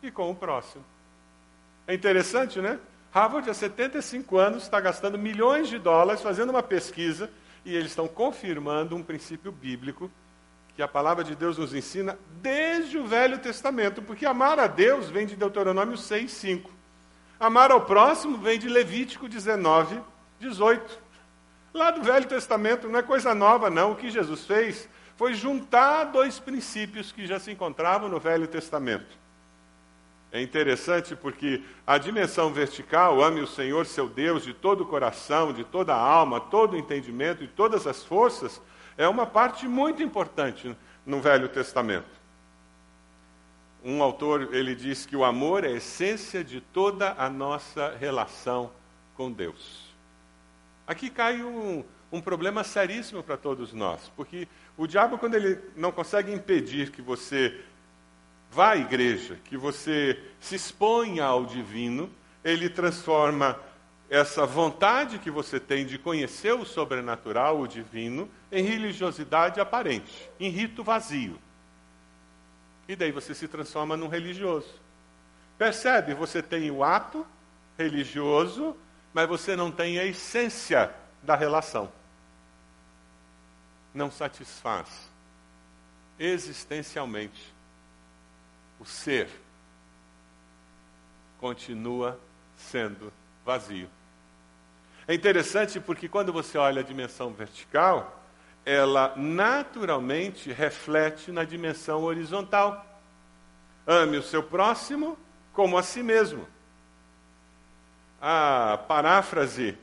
e 0.00 0.12
com 0.12 0.30
o 0.30 0.34
próximo. 0.34 0.84
É 1.88 1.94
interessante, 1.94 2.60
né? 2.60 2.78
Harvard, 3.10 3.50
há 3.50 3.54
75 3.54 4.38
anos, 4.38 4.62
está 4.62 4.80
gastando 4.80 5.18
milhões 5.18 5.68
de 5.68 5.76
dólares 5.76 6.22
fazendo 6.22 6.50
uma 6.50 6.62
pesquisa 6.62 7.28
e 7.64 7.74
eles 7.74 7.88
estão 7.88 8.06
confirmando 8.06 8.94
um 8.94 9.02
princípio 9.02 9.50
bíblico 9.50 10.08
que 10.76 10.82
a 10.82 10.86
palavra 10.86 11.24
de 11.24 11.34
Deus 11.34 11.58
nos 11.58 11.74
ensina 11.74 12.16
desde 12.40 12.96
o 12.96 13.08
Velho 13.08 13.40
Testamento, 13.40 14.02
porque 14.02 14.24
amar 14.24 14.60
a 14.60 14.68
Deus 14.68 15.10
vem 15.10 15.26
de 15.26 15.34
Deuteronômio 15.34 15.96
6, 15.96 16.30
5. 16.30 16.77
Amar 17.40 17.70
ao 17.70 17.82
próximo 17.82 18.36
vem 18.38 18.58
de 18.58 18.68
Levítico 18.68 19.28
19, 19.28 20.00
18. 20.40 20.98
Lá 21.72 21.92
do 21.92 22.02
Velho 22.02 22.26
Testamento 22.26 22.88
não 22.88 22.98
é 22.98 23.02
coisa 23.02 23.32
nova, 23.34 23.70
não. 23.70 23.92
O 23.92 23.96
que 23.96 24.10
Jesus 24.10 24.44
fez 24.44 24.88
foi 25.16 25.34
juntar 25.34 26.04
dois 26.04 26.40
princípios 26.40 27.12
que 27.12 27.26
já 27.26 27.38
se 27.38 27.52
encontravam 27.52 28.08
no 28.08 28.18
Velho 28.18 28.48
Testamento. 28.48 29.16
É 30.32 30.42
interessante 30.42 31.14
porque 31.14 31.62
a 31.86 31.96
dimensão 31.96 32.52
vertical, 32.52 33.22
ame 33.22 33.40
o 33.40 33.46
Senhor 33.46 33.86
seu 33.86 34.08
Deus 34.08 34.42
de 34.42 34.52
todo 34.52 34.82
o 34.82 34.86
coração, 34.86 35.52
de 35.52 35.64
toda 35.64 35.94
a 35.94 36.00
alma, 36.00 36.40
todo 36.40 36.74
o 36.74 36.76
entendimento 36.76 37.42
e 37.44 37.48
todas 37.48 37.86
as 37.86 38.04
forças, 38.04 38.60
é 38.96 39.08
uma 39.08 39.26
parte 39.26 39.66
muito 39.68 40.02
importante 40.02 40.76
no 41.06 41.20
Velho 41.20 41.48
Testamento. 41.48 42.17
Um 43.84 44.02
autor, 44.02 44.54
ele 44.54 44.74
diz 44.74 45.06
que 45.06 45.16
o 45.16 45.24
amor 45.24 45.64
é 45.64 45.68
a 45.68 45.76
essência 45.76 46.42
de 46.42 46.60
toda 46.60 47.14
a 47.16 47.30
nossa 47.30 47.96
relação 47.96 48.72
com 49.14 49.30
Deus. 49.30 49.94
Aqui 50.86 51.10
cai 51.10 51.42
um, 51.42 51.84
um 52.10 52.20
problema 52.20 52.64
seríssimo 52.64 53.22
para 53.22 53.36
todos 53.36 53.72
nós, 53.72 54.10
porque 54.16 54.48
o 54.76 54.86
diabo, 54.86 55.18
quando 55.18 55.34
ele 55.34 55.60
não 55.76 55.92
consegue 55.92 56.32
impedir 56.32 56.90
que 56.90 57.02
você 57.02 57.60
vá 58.50 58.70
à 58.70 58.76
igreja, 58.76 59.38
que 59.44 59.56
você 59.56 60.18
se 60.40 60.54
exponha 60.54 61.24
ao 61.24 61.44
divino, 61.44 62.10
ele 62.42 62.68
transforma 62.68 63.60
essa 64.08 64.46
vontade 64.46 65.18
que 65.18 65.30
você 65.30 65.60
tem 65.60 65.84
de 65.84 65.98
conhecer 65.98 66.54
o 66.54 66.64
sobrenatural, 66.64 67.60
o 67.60 67.68
divino, 67.68 68.28
em 68.50 68.62
religiosidade 68.62 69.60
aparente, 69.60 70.30
em 70.40 70.48
rito 70.48 70.82
vazio. 70.82 71.38
E 72.88 72.96
daí 72.96 73.12
você 73.12 73.34
se 73.34 73.46
transforma 73.46 73.96
num 73.96 74.08
religioso. 74.08 74.80
Percebe? 75.58 76.14
Você 76.14 76.42
tem 76.42 76.70
o 76.70 76.82
ato 76.82 77.26
religioso, 77.76 78.74
mas 79.12 79.28
você 79.28 79.54
não 79.54 79.70
tem 79.70 79.98
a 79.98 80.04
essência 80.04 80.92
da 81.22 81.36
relação. 81.36 81.92
Não 83.94 84.10
satisfaz 84.10 85.08
existencialmente 86.18 87.54
o 88.80 88.84
ser 88.84 89.28
continua 91.38 92.18
sendo 92.56 93.12
vazio. 93.44 93.88
É 95.06 95.14
interessante 95.14 95.80
porque 95.80 96.08
quando 96.08 96.32
você 96.32 96.58
olha 96.58 96.80
a 96.80 96.84
dimensão 96.84 97.32
vertical, 97.32 98.17
ela 98.68 99.14
naturalmente 99.16 100.52
reflete 100.52 101.32
na 101.32 101.42
dimensão 101.42 102.02
horizontal. 102.02 102.84
Ame 103.86 104.18
o 104.18 104.22
seu 104.22 104.42
próximo 104.42 105.18
como 105.54 105.78
a 105.78 105.82
si 105.82 106.02
mesmo. 106.02 106.46
A 108.20 108.78
paráfrase, 108.86 109.74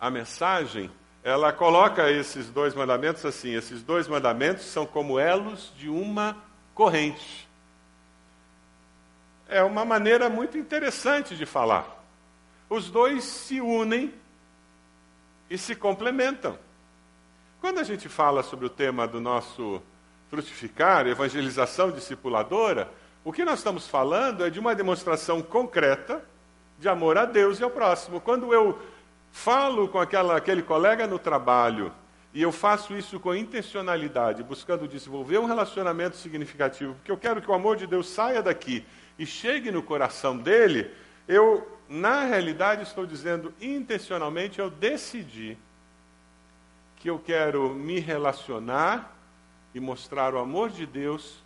a 0.00 0.08
mensagem, 0.08 0.88
ela 1.24 1.52
coloca 1.52 2.08
esses 2.08 2.48
dois 2.48 2.76
mandamentos 2.76 3.24
assim: 3.24 3.54
esses 3.54 3.82
dois 3.82 4.06
mandamentos 4.06 4.64
são 4.66 4.86
como 4.86 5.18
elos 5.18 5.72
de 5.76 5.88
uma 5.88 6.36
corrente. 6.76 7.48
É 9.48 9.64
uma 9.64 9.84
maneira 9.84 10.28
muito 10.28 10.56
interessante 10.56 11.36
de 11.36 11.44
falar. 11.44 12.04
Os 12.70 12.88
dois 12.88 13.24
se 13.24 13.60
unem 13.60 14.14
e 15.50 15.58
se 15.58 15.74
complementam. 15.74 16.56
Quando 17.66 17.80
a 17.80 17.82
gente 17.82 18.08
fala 18.08 18.44
sobre 18.44 18.64
o 18.64 18.70
tema 18.70 19.08
do 19.08 19.20
nosso 19.20 19.82
frutificar, 20.30 21.04
evangelização 21.08 21.90
discipuladora, 21.90 22.88
o 23.24 23.32
que 23.32 23.44
nós 23.44 23.58
estamos 23.58 23.88
falando 23.88 24.46
é 24.46 24.50
de 24.50 24.60
uma 24.60 24.72
demonstração 24.72 25.42
concreta 25.42 26.24
de 26.78 26.88
amor 26.88 27.18
a 27.18 27.24
Deus 27.24 27.58
e 27.58 27.64
ao 27.64 27.70
próximo. 27.70 28.20
Quando 28.20 28.54
eu 28.54 28.80
falo 29.32 29.88
com 29.88 29.98
aquela, 29.98 30.36
aquele 30.36 30.62
colega 30.62 31.08
no 31.08 31.18
trabalho 31.18 31.92
e 32.32 32.40
eu 32.40 32.52
faço 32.52 32.96
isso 32.96 33.18
com 33.18 33.34
intencionalidade, 33.34 34.44
buscando 34.44 34.86
desenvolver 34.86 35.38
um 35.38 35.46
relacionamento 35.46 36.14
significativo, 36.14 36.94
porque 36.94 37.10
eu 37.10 37.18
quero 37.18 37.42
que 37.42 37.50
o 37.50 37.54
amor 37.54 37.76
de 37.76 37.88
Deus 37.88 38.08
saia 38.08 38.40
daqui 38.40 38.86
e 39.18 39.26
chegue 39.26 39.72
no 39.72 39.82
coração 39.82 40.38
dele. 40.38 40.88
Eu, 41.26 41.66
na 41.88 42.22
realidade, 42.26 42.84
estou 42.84 43.04
dizendo 43.04 43.52
intencionalmente, 43.60 44.60
eu 44.60 44.70
decidi 44.70 45.58
que 46.96 47.08
eu 47.10 47.18
quero 47.18 47.70
me 47.70 48.00
relacionar 48.00 49.16
e 49.74 49.80
mostrar 49.80 50.34
o 50.34 50.38
amor 50.38 50.70
de 50.70 50.86
Deus 50.86 51.44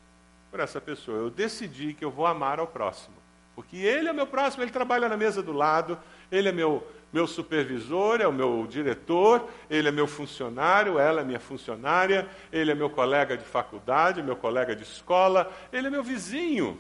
por 0.51 0.61
essa 0.61 0.81
pessoa. 0.81 1.19
Eu 1.19 1.31
decidi 1.31 1.95
que 1.95 2.05
eu 2.05 2.11
vou 2.11 2.27
amar 2.27 2.59
ao 2.59 2.67
próximo. 2.67 3.17
Porque 3.55 3.77
ele 3.77 4.09
é 4.09 4.13
meu 4.13 4.27
próximo, 4.27 4.63
ele 4.63 4.71
trabalha 4.71 5.09
na 5.09 5.17
mesa 5.17 5.43
do 5.43 5.53
lado, 5.53 5.99
ele 6.31 6.49
é 6.49 6.53
meu 6.53 6.87
meu 7.13 7.27
supervisor 7.27 8.21
é 8.21 8.27
o 8.27 8.33
meu 8.33 8.67
diretor, 8.69 9.49
ele 9.69 9.89
é 9.89 9.91
meu 9.93 10.07
funcionário, 10.07 10.99
ela 10.99 11.23
é 11.23 11.25
minha 11.25 11.41
funcionária, 11.41 12.29
ele 12.53 12.71
é 12.71 12.75
meu 12.75 12.89
colega 12.89 13.37
de 13.37 13.45
faculdade, 13.45 14.23
meu 14.23 14.37
colega 14.37 14.77
de 14.77 14.85
escola, 14.85 15.51
ele 15.73 15.89
é 15.89 15.91
meu 15.91 16.05
vizinho. 16.05 16.79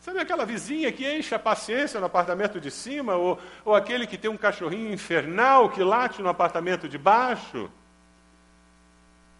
Sabe 0.00 0.20
aquela 0.20 0.46
vizinha 0.46 0.92
que 0.92 1.10
enche 1.10 1.34
a 1.34 1.38
paciência 1.38 1.98
no 1.98 2.06
apartamento 2.06 2.60
de 2.60 2.70
cima, 2.70 3.16
ou, 3.16 3.38
ou 3.64 3.74
aquele 3.74 4.06
que 4.06 4.16
tem 4.16 4.30
um 4.30 4.36
cachorrinho 4.36 4.92
infernal 4.92 5.70
que 5.70 5.82
late 5.82 6.22
no 6.22 6.28
apartamento 6.28 6.88
de 6.88 6.96
baixo? 6.96 7.70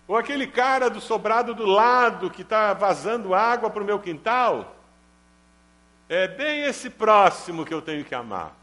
Ou 0.06 0.16
aquele 0.16 0.46
cara 0.46 0.88
do 0.88 1.00
sobrado 1.00 1.54
do 1.54 1.66
lado 1.66 2.30
que 2.30 2.42
está 2.42 2.72
vazando 2.72 3.34
água 3.34 3.70
para 3.70 3.82
o 3.82 3.86
meu 3.86 3.98
quintal? 3.98 4.74
É 6.08 6.26
bem 6.26 6.62
esse 6.62 6.88
próximo 6.88 7.64
que 7.64 7.74
eu 7.74 7.82
tenho 7.82 8.04
que 8.04 8.14
amar. 8.14 8.56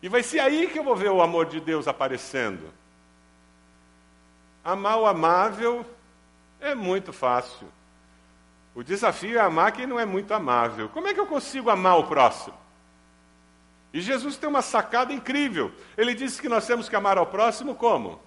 E 0.00 0.08
vai 0.08 0.22
ser 0.22 0.38
aí 0.38 0.68
que 0.68 0.78
eu 0.78 0.84
vou 0.84 0.94
ver 0.94 1.10
o 1.10 1.20
amor 1.20 1.46
de 1.46 1.60
Deus 1.60 1.88
aparecendo. 1.88 2.72
Amar 4.64 4.98
o 4.98 5.06
amável 5.06 5.84
é 6.60 6.74
muito 6.74 7.12
fácil. 7.12 7.66
O 8.78 8.84
desafio 8.84 9.36
é 9.36 9.40
amar 9.40 9.72
quem 9.72 9.88
não 9.88 9.98
é 9.98 10.06
muito 10.06 10.32
amável. 10.32 10.88
Como 10.90 11.08
é 11.08 11.12
que 11.12 11.18
eu 11.18 11.26
consigo 11.26 11.68
amar 11.68 11.98
o 11.98 12.06
próximo? 12.06 12.56
E 13.92 14.00
Jesus 14.00 14.36
tem 14.36 14.48
uma 14.48 14.62
sacada 14.62 15.12
incrível. 15.12 15.72
Ele 15.96 16.14
disse 16.14 16.40
que 16.40 16.48
nós 16.48 16.64
temos 16.64 16.88
que 16.88 16.94
amar 16.94 17.18
ao 17.18 17.26
próximo 17.26 17.74
como? 17.74 18.20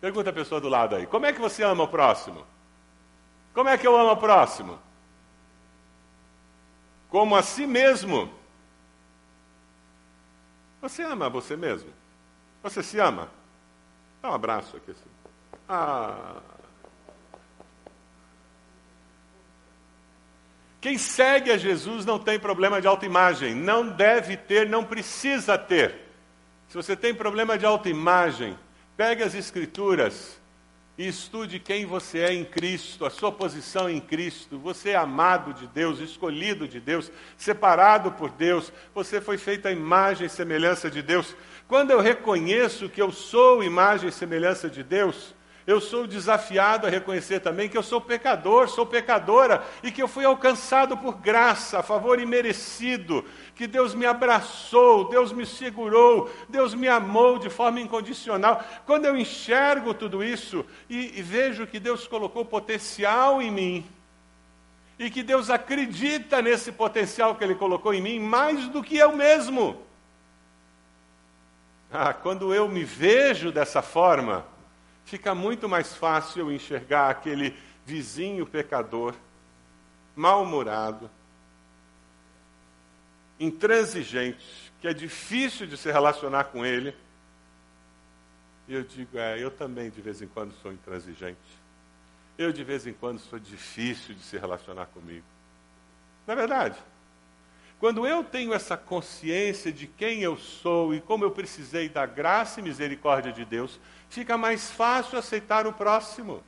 Pergunta 0.00 0.30
a 0.30 0.32
pessoa 0.32 0.60
do 0.60 0.68
lado 0.68 0.96
aí. 0.96 1.06
Como 1.06 1.26
é 1.26 1.32
que 1.32 1.40
você 1.40 1.62
ama 1.62 1.84
o 1.84 1.88
próximo? 1.88 2.44
Como 3.54 3.68
é 3.68 3.78
que 3.78 3.86
eu 3.86 3.96
amo 3.96 4.10
o 4.10 4.16
próximo? 4.16 4.80
Como 7.08 7.36
a 7.36 7.42
si 7.42 7.68
mesmo. 7.68 8.28
Você 10.82 11.04
ama 11.04 11.30
você 11.30 11.56
mesmo? 11.56 11.92
Você 12.64 12.82
se 12.82 12.98
ama? 12.98 13.28
Dá 14.20 14.32
um 14.32 14.34
abraço 14.34 14.76
aqui. 14.76 14.90
Assim. 14.90 15.08
Ah. 15.68 16.57
Quem 20.80 20.96
segue 20.96 21.50
a 21.50 21.56
Jesus 21.56 22.04
não 22.04 22.18
tem 22.18 22.38
problema 22.38 22.80
de 22.80 22.86
autoimagem. 22.86 23.54
Não 23.54 23.88
deve 23.88 24.36
ter, 24.36 24.68
não 24.68 24.84
precisa 24.84 25.58
ter. 25.58 25.94
Se 26.68 26.76
você 26.76 26.94
tem 26.94 27.14
problema 27.14 27.58
de 27.58 27.66
autoimagem, 27.66 28.56
pegue 28.96 29.22
as 29.22 29.34
Escrituras 29.34 30.38
e 30.98 31.06
estude 31.06 31.60
quem 31.60 31.86
você 31.86 32.18
é 32.18 32.32
em 32.32 32.44
Cristo, 32.44 33.06
a 33.06 33.10
sua 33.10 33.30
posição 33.30 33.88
em 33.88 34.00
Cristo. 34.00 34.58
Você 34.58 34.90
é 34.90 34.96
amado 34.96 35.54
de 35.54 35.66
Deus, 35.68 36.00
escolhido 36.00 36.66
de 36.66 36.80
Deus, 36.80 37.10
separado 37.36 38.12
por 38.12 38.30
Deus. 38.30 38.72
Você 38.94 39.20
foi 39.20 39.38
feito 39.38 39.66
à 39.66 39.72
imagem 39.72 40.26
e 40.26 40.30
semelhança 40.30 40.90
de 40.90 41.00
Deus. 41.00 41.36
Quando 41.68 41.92
eu 41.92 42.00
reconheço 42.00 42.88
que 42.88 43.00
eu 43.00 43.12
sou 43.12 43.62
imagem 43.62 44.08
e 44.08 44.12
semelhança 44.12 44.68
de 44.68 44.82
Deus, 44.82 45.34
eu 45.68 45.82
sou 45.82 46.06
desafiado 46.06 46.86
a 46.86 46.90
reconhecer 46.90 47.40
também 47.40 47.68
que 47.68 47.76
eu 47.76 47.82
sou 47.82 48.00
pecador, 48.00 48.70
sou 48.70 48.86
pecadora 48.86 49.62
e 49.82 49.92
que 49.92 50.02
eu 50.02 50.08
fui 50.08 50.24
alcançado 50.24 50.96
por 50.96 51.18
graça, 51.18 51.82
favor 51.82 52.18
imerecido, 52.18 53.22
que 53.54 53.66
Deus 53.66 53.94
me 53.94 54.06
abraçou, 54.06 55.10
Deus 55.10 55.30
me 55.30 55.44
segurou, 55.44 56.30
Deus 56.48 56.72
me 56.72 56.88
amou 56.88 57.38
de 57.38 57.50
forma 57.50 57.82
incondicional. 57.82 58.64
Quando 58.86 59.04
eu 59.04 59.14
enxergo 59.14 59.92
tudo 59.92 60.24
isso 60.24 60.64
e, 60.88 61.18
e 61.18 61.20
vejo 61.20 61.66
que 61.66 61.78
Deus 61.78 62.08
colocou 62.08 62.46
potencial 62.46 63.42
em 63.42 63.50
mim, 63.50 63.86
e 64.98 65.10
que 65.10 65.22
Deus 65.22 65.50
acredita 65.50 66.40
nesse 66.40 66.72
potencial 66.72 67.34
que 67.34 67.44
Ele 67.44 67.54
colocou 67.54 67.92
em 67.92 68.00
mim 68.00 68.18
mais 68.18 68.68
do 68.68 68.82
que 68.82 68.96
eu 68.96 69.14
mesmo. 69.14 69.82
Ah, 71.92 72.14
quando 72.14 72.54
eu 72.54 72.66
me 72.70 72.84
vejo 72.84 73.52
dessa 73.52 73.82
forma, 73.82 74.46
fica 75.08 75.34
muito 75.34 75.66
mais 75.68 75.94
fácil 75.94 76.40
eu 76.42 76.52
enxergar 76.52 77.08
aquele 77.08 77.56
vizinho 77.86 78.44
pecador, 78.44 79.14
mal-humorado, 80.14 81.10
intransigente, 83.40 84.70
que 84.80 84.86
é 84.86 84.92
difícil 84.92 85.66
de 85.66 85.78
se 85.78 85.90
relacionar 85.90 86.44
com 86.44 86.64
ele. 86.64 86.94
E 88.68 88.74
eu 88.74 88.82
digo, 88.82 89.16
é, 89.16 89.42
eu 89.42 89.50
também 89.50 89.88
de 89.88 90.02
vez 90.02 90.20
em 90.20 90.28
quando 90.28 90.52
sou 90.60 90.70
intransigente. 90.70 91.38
Eu 92.36 92.52
de 92.52 92.62
vez 92.62 92.86
em 92.86 92.92
quando 92.92 93.18
sou 93.18 93.38
difícil 93.38 94.14
de 94.14 94.20
se 94.20 94.36
relacionar 94.36 94.86
comigo. 94.86 95.24
Não 96.26 96.34
é 96.34 96.36
verdade? 96.36 96.78
Quando 97.80 98.06
eu 98.06 98.22
tenho 98.22 98.52
essa 98.52 98.76
consciência 98.76 99.72
de 99.72 99.86
quem 99.86 100.20
eu 100.20 100.36
sou 100.36 100.94
e 100.94 101.00
como 101.00 101.24
eu 101.24 101.30
precisei 101.30 101.88
da 101.88 102.04
graça 102.04 102.60
e 102.60 102.62
misericórdia 102.62 103.32
de 103.32 103.44
Deus, 103.44 103.80
fica 104.08 104.36
mais 104.36 104.70
fácil 104.70 105.18
aceitar 105.18 105.66
o 105.66 105.72
próximo. 105.72 106.42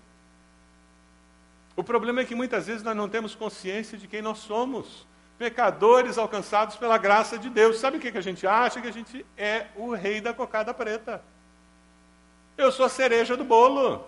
O 1.77 1.85
problema 1.85 2.21
é 2.21 2.25
que 2.25 2.35
muitas 2.35 2.67
vezes 2.67 2.83
nós 2.83 2.97
não 2.97 3.09
temos 3.09 3.35
consciência 3.35 3.97
de 3.97 4.07
quem 4.07 4.21
nós 4.21 4.39
somos. 4.39 5.07
Pecadores 5.39 6.19
alcançados 6.19 6.77
pela 6.77 6.99
graça 6.99 7.39
de 7.39 7.49
Deus. 7.49 7.79
Sabe 7.79 7.97
o 7.97 8.01
que 8.01 8.09
a 8.09 8.21
gente 8.21 8.47
acha? 8.47 8.81
Que 8.81 8.89
a 8.89 8.93
gente 8.93 9.25
é 9.37 9.69
o 9.75 9.95
rei 9.95 10.21
da 10.21 10.35
cocada 10.35 10.75
preta. 10.75 11.23
Eu 12.59 12.71
sou 12.71 12.85
a 12.85 12.91
cereja 12.91 13.37
do 13.37 13.45
bolo. 13.45 14.07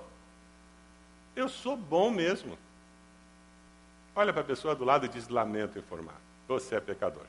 Eu 1.34 1.48
sou 1.48 1.76
bom 1.76 2.10
mesmo. 2.10 2.58
Olha 4.14 4.32
para 4.32 4.42
a 4.42 4.44
pessoa 4.44 4.74
do 4.74 4.84
lado 4.84 5.06
e 5.06 5.08
diz: 5.08 5.28
Lamento 5.28 5.78
informar. 5.78 6.20
Você 6.46 6.74
é 6.74 6.80
pecador. 6.80 7.24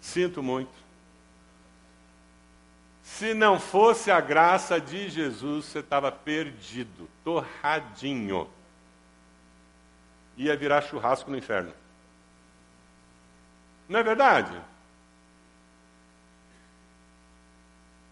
Sinto 0.00 0.42
muito. 0.42 0.85
Se 3.18 3.32
não 3.32 3.58
fosse 3.58 4.10
a 4.10 4.20
graça 4.20 4.78
de 4.78 5.08
Jesus, 5.08 5.64
você 5.64 5.78
estava 5.78 6.12
perdido, 6.12 7.08
torradinho. 7.24 8.46
Ia 10.36 10.54
virar 10.54 10.82
churrasco 10.82 11.30
no 11.30 11.38
inferno. 11.38 11.72
Não 13.88 14.00
é 14.00 14.02
verdade? 14.02 14.54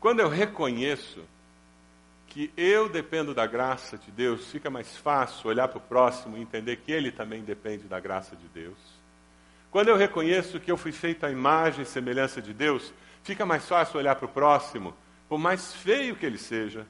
Quando 0.01 0.21
eu 0.21 0.29
reconheço 0.31 1.23
que 2.29 2.51
eu 2.57 2.89
dependo 2.89 3.35
da 3.35 3.47
graça 3.47 3.99
de 3.99 4.11
Deus, 4.11 4.51
fica 4.51 4.71
mais 4.71 4.97
fácil 4.97 5.51
olhar 5.51 5.69
para 5.69 5.77
o 5.77 5.83
próximo 5.83 6.39
e 6.39 6.41
entender 6.41 6.77
que 6.77 6.91
ele 6.91 7.13
também 7.13 7.43
depende 7.43 7.85
da 7.85 8.01
graça 8.01 8.35
de 8.35 8.49
Deus. 8.49 8.79
Quando 9.71 9.89
eu 9.89 9.99
reconheço 9.99 10.59
que 10.61 10.73
eu 10.73 10.79
fui 10.79 10.93
feito 10.93 11.27
à 11.27 11.31
imagem 11.31 11.83
e 11.83 11.87
semelhança 11.87 12.41
de 12.41 12.55
Deus, 12.55 12.91
fica 13.25 13.45
mais 13.45 13.67
fácil 13.67 13.99
olhar 13.99 14.15
para 14.15 14.27
o 14.27 14.29
próximo, 14.29 14.95
por 15.29 15.39
mais 15.39 15.75
feio 15.75 16.15
que 16.15 16.25
ele 16.25 16.39
seja, 16.39 16.87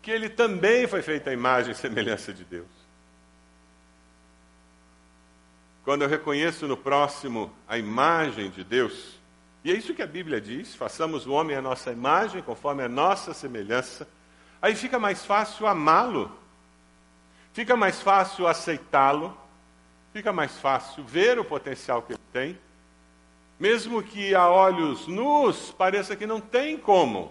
que 0.00 0.10
ele 0.10 0.28
também 0.28 0.86
foi 0.86 1.02
feito 1.02 1.28
à 1.28 1.32
imagem 1.32 1.72
e 1.72 1.74
semelhança 1.74 2.32
de 2.32 2.44
Deus. 2.44 2.68
Quando 5.84 6.02
eu 6.02 6.08
reconheço 6.08 6.66
no 6.68 6.76
próximo 6.76 7.52
a 7.68 7.76
imagem 7.76 8.50
de 8.50 8.62
Deus, 8.62 9.20
e 9.64 9.70
é 9.72 9.74
isso 9.74 9.94
que 9.94 10.02
a 10.02 10.06
Bíblia 10.06 10.40
diz: 10.40 10.74
façamos 10.74 11.26
o 11.26 11.32
homem 11.32 11.56
a 11.56 11.62
nossa 11.62 11.90
imagem, 11.90 12.40
conforme 12.40 12.84
a 12.84 12.88
nossa 12.88 13.34
semelhança. 13.34 14.08
Aí 14.60 14.76
fica 14.76 14.98
mais 14.98 15.24
fácil 15.24 15.66
amá-lo, 15.66 16.30
fica 17.52 17.76
mais 17.76 18.00
fácil 18.00 18.46
aceitá-lo, 18.46 19.36
fica 20.12 20.32
mais 20.32 20.56
fácil 20.58 21.02
ver 21.04 21.38
o 21.40 21.44
potencial 21.44 22.02
que 22.02 22.12
ele 22.12 22.20
tem, 22.32 22.58
mesmo 23.62 24.02
que 24.02 24.34
a 24.34 24.48
olhos 24.48 25.06
nus 25.06 25.70
pareça 25.70 26.16
que 26.16 26.26
não 26.26 26.40
tem 26.40 26.76
como. 26.76 27.30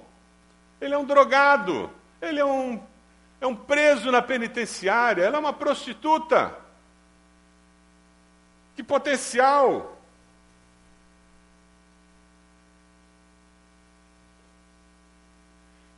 Ele 0.79 0.93
é 0.93 0.97
um 0.97 1.03
drogado, 1.03 1.89
ele 2.21 2.39
é 2.39 2.45
um, 2.45 2.81
é 3.41 3.45
um 3.45 3.53
preso 3.53 4.09
na 4.09 4.21
penitenciária, 4.21 5.23
ela 5.23 5.35
é 5.35 5.39
uma 5.41 5.51
prostituta. 5.51 6.57
Que 8.77 8.81
potencial! 8.81 9.97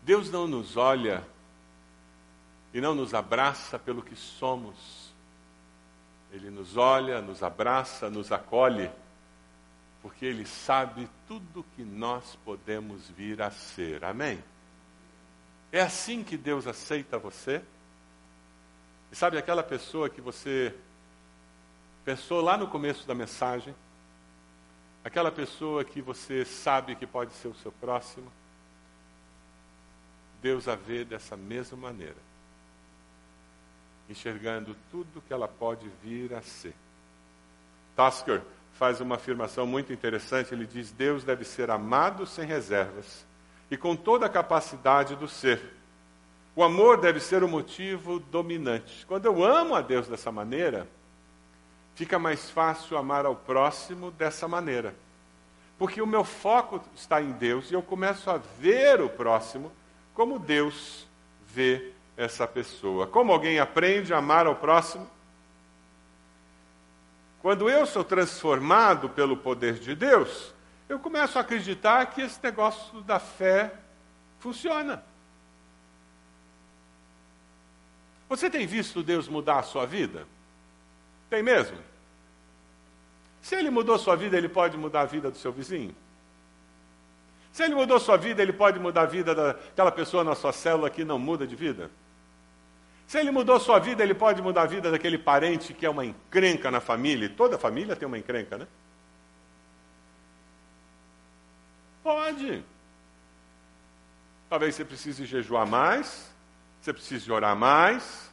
Deus 0.01 0.31
não 0.31 0.47
nos 0.47 0.75
olha 0.75 1.23
e 2.73 2.81
não 2.81 2.95
nos 2.95 3.13
abraça 3.13 3.77
pelo 3.77 4.01
que 4.01 4.15
somos. 4.15 5.13
Ele 6.31 6.49
nos 6.49 6.75
olha, 6.75 7.21
nos 7.21 7.43
abraça, 7.43 8.09
nos 8.09 8.31
acolhe, 8.31 8.89
porque 10.03 10.25
Ele 10.25 10.45
sabe 10.45 11.09
tudo 11.25 11.65
que 11.75 11.81
nós 11.81 12.37
podemos 12.43 13.09
vir 13.11 13.41
a 13.41 13.49
ser. 13.49 14.03
Amém? 14.03 14.43
É 15.71 15.81
assim 15.81 16.25
que 16.25 16.35
Deus 16.35 16.67
aceita 16.67 17.17
você? 17.17 17.63
E 19.09 19.15
sabe 19.15 19.37
aquela 19.37 19.63
pessoa 19.63 20.09
que 20.09 20.19
você 20.19 20.75
pensou 22.03 22.41
lá 22.41 22.57
no 22.57 22.67
começo 22.67 23.07
da 23.07 23.15
mensagem? 23.15 23.73
Aquela 25.05 25.31
pessoa 25.31 25.85
que 25.85 26.01
você 26.01 26.43
sabe 26.43 26.97
que 26.97 27.07
pode 27.07 27.31
ser 27.33 27.47
o 27.47 27.55
seu 27.55 27.71
próximo? 27.71 28.29
Deus 30.41 30.67
a 30.67 30.75
vê 30.75 31.05
dessa 31.05 31.37
mesma 31.37 31.77
maneira, 31.77 32.17
enxergando 34.09 34.75
tudo 34.91 35.23
que 35.25 35.31
ela 35.31 35.47
pode 35.47 35.89
vir 36.03 36.33
a 36.33 36.41
ser. 36.41 36.75
Tasker 37.95 38.41
faz 38.73 38.99
uma 39.01 39.15
afirmação 39.15 39.65
muito 39.65 39.93
interessante. 39.93 40.53
Ele 40.53 40.65
diz: 40.65 40.91
Deus 40.91 41.23
deve 41.23 41.43
ser 41.43 41.69
amado 41.69 42.25
sem 42.25 42.45
reservas 42.45 43.25
e 43.71 43.77
com 43.77 43.95
toda 43.95 44.25
a 44.25 44.29
capacidade 44.29 45.15
do 45.15 45.27
ser. 45.27 45.59
O 46.55 46.63
amor 46.63 46.99
deve 46.99 47.19
ser 47.19 47.43
o 47.43 47.47
motivo 47.47 48.19
dominante. 48.19 49.05
Quando 49.07 49.25
eu 49.25 49.43
amo 49.43 49.73
a 49.73 49.81
Deus 49.81 50.07
dessa 50.07 50.31
maneira, 50.31 50.87
fica 51.95 52.19
mais 52.19 52.49
fácil 52.49 52.97
amar 52.97 53.25
ao 53.25 53.35
próximo 53.35 54.11
dessa 54.11 54.47
maneira. 54.47 54.93
Porque 55.79 56.01
o 56.01 56.07
meu 56.07 56.23
foco 56.23 56.79
está 56.95 57.21
em 57.21 57.31
Deus 57.31 57.71
e 57.71 57.73
eu 57.73 57.81
começo 57.81 58.29
a 58.29 58.37
ver 58.37 59.01
o 59.01 59.09
próximo 59.09 59.71
como 60.13 60.37
Deus 60.37 61.07
vê 61.47 61.91
essa 62.15 62.47
pessoa. 62.47 63.07
Como 63.07 63.31
alguém 63.31 63.59
aprende 63.59 64.13
a 64.13 64.17
amar 64.17 64.45
ao 64.45 64.55
próximo? 64.55 65.07
Quando 67.43 67.69
eu 67.69 67.85
sou 67.85 68.05
transformado 68.05 69.09
pelo 69.09 69.35
poder 69.35 69.73
de 69.73 69.93
Deus, 69.93 70.53
eu 70.87 70.97
começo 70.97 71.37
a 71.37 71.41
acreditar 71.41 72.05
que 72.05 72.21
esse 72.21 72.41
negócio 72.41 73.01
da 73.01 73.19
fé 73.19 73.73
funciona. 74.39 75.03
Você 78.29 78.49
tem 78.49 78.65
visto 78.65 79.03
Deus 79.03 79.27
mudar 79.27 79.59
a 79.59 79.63
sua 79.63 79.85
vida? 79.85 80.25
Tem 81.29 81.43
mesmo? 81.43 81.77
Se 83.41 83.55
ele 83.55 83.69
mudou 83.69 83.99
sua 83.99 84.15
vida, 84.15 84.37
ele 84.37 84.47
pode 84.47 84.77
mudar 84.77 85.01
a 85.01 85.05
vida 85.05 85.29
do 85.29 85.37
seu 85.37 85.51
vizinho? 85.51 85.93
Se 87.51 87.61
ele 87.61 87.75
mudou 87.75 87.99
sua 87.99 88.15
vida, 88.15 88.41
ele 88.41 88.53
pode 88.53 88.79
mudar 88.79 89.01
a 89.01 89.05
vida 89.05 89.35
daquela 89.35 89.91
pessoa 89.91 90.23
na 90.23 90.33
sua 90.33 90.53
célula 90.53 90.89
que 90.89 91.03
não 91.03 91.19
muda 91.19 91.45
de 91.45 91.57
vida? 91.57 91.91
Se 93.07 93.19
ele 93.19 93.31
mudou 93.31 93.59
sua 93.59 93.79
vida, 93.79 94.01
ele 94.03 94.13
pode 94.13 94.41
mudar 94.41 94.63
a 94.63 94.65
vida 94.65 94.89
daquele 94.89 95.17
parente 95.17 95.73
que 95.73 95.85
é 95.85 95.89
uma 95.89 96.05
encrenca 96.05 96.71
na 96.71 96.79
família. 96.79 97.29
Toda 97.29 97.57
família 97.57 97.95
tem 97.95 98.07
uma 98.07 98.17
encrenca, 98.17 98.57
né? 98.57 98.67
Pode. 102.03 102.63
Talvez 104.49 104.75
você 104.75 104.85
precise 104.85 105.25
jejuar 105.25 105.65
mais, 105.65 106.31
você 106.81 106.93
precise 106.93 107.31
orar 107.31 107.55
mais. 107.55 108.31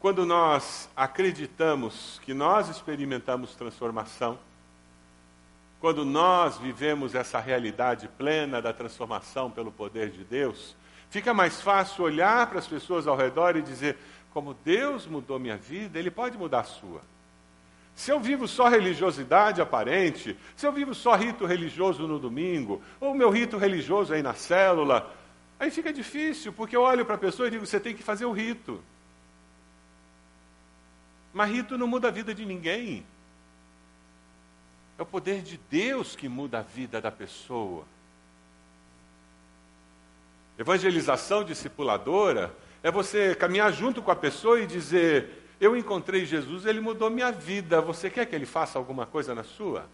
Quando 0.00 0.24
nós 0.24 0.88
acreditamos 0.96 2.20
que 2.24 2.32
nós 2.32 2.68
experimentamos 2.68 3.54
transformação, 3.54 4.38
quando 5.80 6.04
nós 6.04 6.58
vivemos 6.58 7.14
essa 7.14 7.40
realidade 7.40 8.06
plena 8.06 8.60
da 8.60 8.72
transformação 8.72 9.50
pelo 9.50 9.72
poder 9.72 10.10
de 10.10 10.22
Deus, 10.22 10.76
fica 11.08 11.32
mais 11.32 11.60
fácil 11.60 12.04
olhar 12.04 12.46
para 12.48 12.58
as 12.58 12.68
pessoas 12.68 13.06
ao 13.06 13.16
redor 13.16 13.56
e 13.56 13.62
dizer: 13.62 13.96
como 14.32 14.52
Deus 14.52 15.06
mudou 15.06 15.38
minha 15.38 15.56
vida, 15.56 15.98
Ele 15.98 16.10
pode 16.10 16.36
mudar 16.36 16.60
a 16.60 16.64
sua. 16.64 17.00
Se 17.94 18.10
eu 18.10 18.20
vivo 18.20 18.46
só 18.46 18.68
religiosidade 18.68 19.60
aparente, 19.60 20.36
se 20.54 20.66
eu 20.66 20.72
vivo 20.72 20.94
só 20.94 21.16
rito 21.16 21.44
religioso 21.46 22.06
no 22.06 22.18
domingo, 22.18 22.82
ou 23.00 23.14
meu 23.14 23.30
rito 23.30 23.56
religioso 23.56 24.12
aí 24.12 24.22
na 24.22 24.34
célula, 24.34 25.10
aí 25.58 25.70
fica 25.70 25.92
difícil, 25.92 26.52
porque 26.52 26.76
eu 26.76 26.82
olho 26.82 27.04
para 27.06 27.14
a 27.14 27.18
pessoa 27.18 27.48
e 27.48 27.50
digo: 27.50 27.66
você 27.66 27.80
tem 27.80 27.94
que 27.94 28.02
fazer 28.02 28.26
o 28.26 28.32
rito. 28.32 28.82
Mas 31.32 31.50
rito 31.50 31.78
não 31.78 31.86
muda 31.86 32.08
a 32.08 32.10
vida 32.10 32.34
de 32.34 32.44
ninguém. 32.44 33.04
É 35.00 35.02
o 35.02 35.06
poder 35.06 35.40
de 35.40 35.58
Deus 35.70 36.14
que 36.14 36.28
muda 36.28 36.58
a 36.58 36.62
vida 36.62 37.00
da 37.00 37.10
pessoa. 37.10 37.86
Evangelização 40.58 41.42
discipuladora 41.42 42.54
é 42.82 42.90
você 42.90 43.34
caminhar 43.34 43.72
junto 43.72 44.02
com 44.02 44.10
a 44.10 44.14
pessoa 44.14 44.60
e 44.60 44.66
dizer: 44.66 45.48
Eu 45.58 45.74
encontrei 45.74 46.26
Jesus, 46.26 46.66
ele 46.66 46.82
mudou 46.82 47.08
minha 47.08 47.32
vida. 47.32 47.80
Você 47.80 48.10
quer 48.10 48.26
que 48.26 48.34
ele 48.34 48.44
faça 48.44 48.78
alguma 48.78 49.06
coisa 49.06 49.34
na 49.34 49.42
sua? 49.42 49.88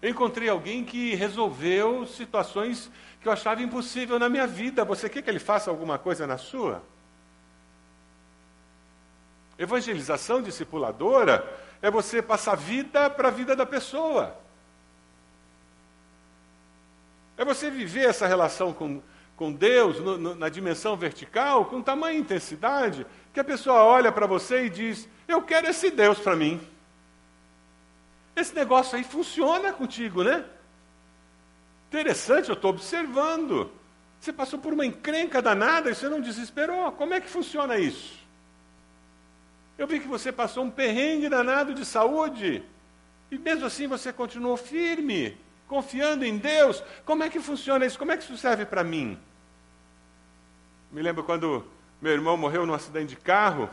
Eu 0.00 0.10
encontrei 0.10 0.48
alguém 0.48 0.84
que 0.84 1.16
resolveu 1.16 2.06
situações 2.06 2.88
que 3.20 3.26
eu 3.26 3.32
achava 3.32 3.62
impossível 3.62 4.16
na 4.16 4.28
minha 4.28 4.46
vida. 4.46 4.84
Você 4.84 5.08
quer 5.08 5.22
que 5.22 5.28
ele 5.28 5.40
faça 5.40 5.72
alguma 5.72 5.98
coisa 5.98 6.24
na 6.24 6.38
sua? 6.38 6.84
Evangelização 9.58 10.40
discipuladora 10.40 11.61
é 11.82 11.90
você 11.90 12.22
passar 12.22 12.54
vida 12.54 13.10
para 13.10 13.28
a 13.28 13.30
vida 13.32 13.56
da 13.56 13.66
pessoa. 13.66 14.40
É 17.36 17.44
você 17.44 17.68
viver 17.70 18.08
essa 18.08 18.26
relação 18.26 18.72
com, 18.72 19.02
com 19.34 19.52
Deus 19.52 19.98
no, 19.98 20.16
no, 20.16 20.34
na 20.36 20.48
dimensão 20.48 20.96
vertical 20.96 21.64
com 21.64 21.82
tamanha 21.82 22.18
intensidade 22.18 23.04
que 23.34 23.40
a 23.40 23.44
pessoa 23.44 23.82
olha 23.82 24.12
para 24.12 24.26
você 24.26 24.66
e 24.66 24.70
diz: 24.70 25.08
Eu 25.26 25.42
quero 25.42 25.66
esse 25.66 25.90
Deus 25.90 26.20
para 26.20 26.36
mim. 26.36 26.60
Esse 28.36 28.54
negócio 28.54 28.96
aí 28.96 29.02
funciona 29.02 29.72
contigo, 29.72 30.22
né? 30.22 30.44
Interessante, 31.88 32.48
eu 32.48 32.54
estou 32.54 32.70
observando. 32.70 33.70
Você 34.20 34.32
passou 34.32 34.58
por 34.58 34.72
uma 34.72 34.86
encrenca 34.86 35.42
danada 35.42 35.90
e 35.90 35.94
você 35.94 36.08
não 36.08 36.20
desesperou. 36.20 36.92
Como 36.92 37.12
é 37.12 37.20
que 37.20 37.28
funciona 37.28 37.76
isso? 37.76 38.21
Eu 39.78 39.86
vi 39.86 40.00
que 40.00 40.08
você 40.08 40.30
passou 40.30 40.64
um 40.64 40.70
perrengue 40.70 41.28
danado 41.28 41.74
de 41.74 41.84
saúde. 41.84 42.62
E 43.30 43.38
mesmo 43.38 43.66
assim 43.66 43.86
você 43.86 44.12
continuou 44.12 44.56
firme, 44.56 45.36
confiando 45.66 46.24
em 46.24 46.36
Deus. 46.36 46.82
Como 47.04 47.22
é 47.22 47.30
que 47.30 47.40
funciona 47.40 47.86
isso? 47.86 47.98
Como 47.98 48.12
é 48.12 48.16
que 48.16 48.24
isso 48.24 48.36
serve 48.36 48.66
para 48.66 48.84
mim? 48.84 49.18
Me 50.90 51.00
lembro 51.00 51.24
quando 51.24 51.66
meu 52.00 52.12
irmão 52.12 52.36
morreu 52.36 52.66
num 52.66 52.74
acidente 52.74 53.14
de 53.14 53.16
carro. 53.16 53.70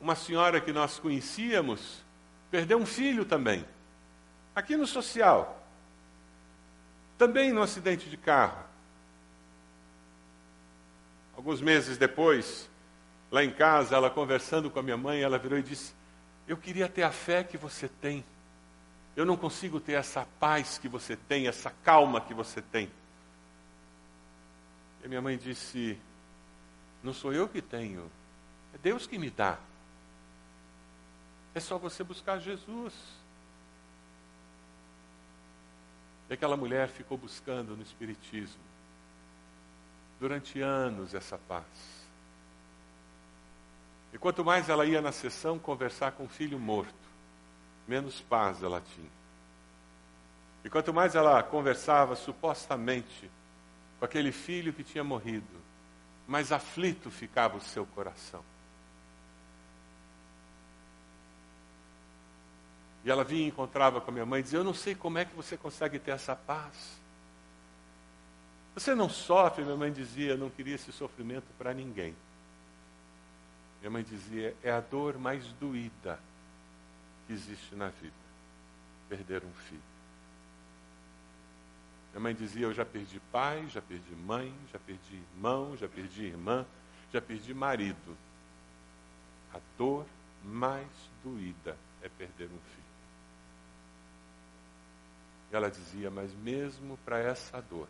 Uma 0.00 0.14
senhora 0.14 0.60
que 0.60 0.72
nós 0.72 0.98
conhecíamos 0.98 2.04
perdeu 2.50 2.78
um 2.78 2.86
filho 2.86 3.24
também. 3.24 3.66
Aqui 4.54 4.76
no 4.76 4.86
social. 4.86 5.60
Também 7.18 7.50
num 7.50 7.62
acidente 7.62 8.08
de 8.08 8.16
carro. 8.16 8.62
Alguns 11.36 11.60
meses 11.60 11.98
depois, 11.98 12.67
Lá 13.30 13.44
em 13.44 13.50
casa, 13.50 13.94
ela 13.96 14.08
conversando 14.08 14.70
com 14.70 14.78
a 14.78 14.82
minha 14.82 14.96
mãe, 14.96 15.20
ela 15.20 15.38
virou 15.38 15.58
e 15.58 15.62
disse: 15.62 15.94
Eu 16.46 16.56
queria 16.56 16.88
ter 16.88 17.02
a 17.02 17.10
fé 17.10 17.44
que 17.44 17.58
você 17.58 17.88
tem. 17.88 18.24
Eu 19.14 19.26
não 19.26 19.36
consigo 19.36 19.80
ter 19.80 19.94
essa 19.94 20.26
paz 20.38 20.78
que 20.78 20.88
você 20.88 21.16
tem, 21.16 21.46
essa 21.46 21.70
calma 21.82 22.20
que 22.20 22.32
você 22.32 22.62
tem. 22.62 22.90
E 25.02 25.06
a 25.06 25.08
minha 25.08 25.20
mãe 25.20 25.36
disse: 25.36 25.98
Não 27.02 27.12
sou 27.12 27.32
eu 27.32 27.48
que 27.48 27.60
tenho, 27.60 28.10
é 28.74 28.78
Deus 28.78 29.06
que 29.06 29.18
me 29.18 29.28
dá. 29.28 29.58
É 31.54 31.60
só 31.60 31.76
você 31.76 32.02
buscar 32.02 32.38
Jesus. 32.38 32.94
E 36.30 36.34
aquela 36.34 36.56
mulher 36.56 36.88
ficou 36.88 37.16
buscando 37.16 37.74
no 37.74 37.82
Espiritismo, 37.82 38.60
durante 40.20 40.60
anos, 40.60 41.14
essa 41.14 41.38
paz. 41.38 42.07
E 44.12 44.18
quanto 44.18 44.44
mais 44.44 44.68
ela 44.68 44.86
ia 44.86 45.00
na 45.00 45.12
sessão 45.12 45.58
conversar 45.58 46.12
com 46.12 46.24
o 46.24 46.28
filho 46.28 46.58
morto, 46.58 46.94
menos 47.86 48.20
paz 48.20 48.62
ela 48.62 48.80
tinha. 48.80 49.10
E 50.64 50.70
quanto 50.70 50.92
mais 50.92 51.14
ela 51.14 51.42
conversava 51.42 52.16
supostamente 52.16 53.30
com 53.98 54.04
aquele 54.04 54.32
filho 54.32 54.72
que 54.72 54.84
tinha 54.84 55.04
morrido, 55.04 55.58
mais 56.26 56.52
aflito 56.52 57.10
ficava 57.10 57.56
o 57.56 57.60
seu 57.60 57.86
coração. 57.86 58.44
E 63.04 63.10
ela 63.10 63.24
vinha 63.24 63.44
e 63.44 63.48
encontrava 63.48 64.00
com 64.00 64.10
a 64.10 64.12
minha 64.12 64.26
mãe 64.26 64.40
e 64.40 64.42
dizia: 64.42 64.58
Eu 64.58 64.64
não 64.64 64.74
sei 64.74 64.94
como 64.94 65.18
é 65.18 65.24
que 65.24 65.34
você 65.34 65.56
consegue 65.56 65.98
ter 65.98 66.10
essa 66.10 66.34
paz. 66.34 66.98
Você 68.74 68.94
não 68.94 69.08
sofre, 69.08 69.64
minha 69.64 69.76
mãe 69.76 69.92
dizia, 69.92 70.36
não 70.36 70.50
queria 70.50 70.76
esse 70.76 70.92
sofrimento 70.92 71.46
para 71.58 71.74
ninguém. 71.74 72.14
Minha 73.80 73.90
mãe 73.90 74.02
dizia: 74.02 74.56
é 74.62 74.70
a 74.70 74.80
dor 74.80 75.18
mais 75.18 75.52
doída 75.54 76.18
que 77.26 77.32
existe 77.32 77.74
na 77.74 77.88
vida 77.88 78.28
perder 79.08 79.44
um 79.44 79.52
filho. 79.52 79.82
Minha 82.10 82.20
mãe 82.20 82.34
dizia: 82.34 82.66
Eu 82.66 82.74
já 82.74 82.84
perdi 82.84 83.20
pai, 83.32 83.66
já 83.68 83.80
perdi 83.80 84.14
mãe, 84.14 84.54
já 84.72 84.78
perdi 84.78 85.16
irmão, 85.16 85.76
já 85.76 85.88
perdi 85.88 86.24
irmã, 86.24 86.66
já 87.12 87.20
perdi 87.20 87.54
marido. 87.54 88.16
A 89.54 89.60
dor 89.76 90.06
mais 90.44 90.88
doída 91.22 91.76
é 92.02 92.08
perder 92.08 92.46
um 92.46 92.58
filho. 92.58 92.88
E 95.52 95.56
ela 95.56 95.70
dizia: 95.70 96.10
Mas 96.10 96.32
mesmo 96.34 96.98
para 97.04 97.18
essa 97.18 97.60
dor, 97.60 97.88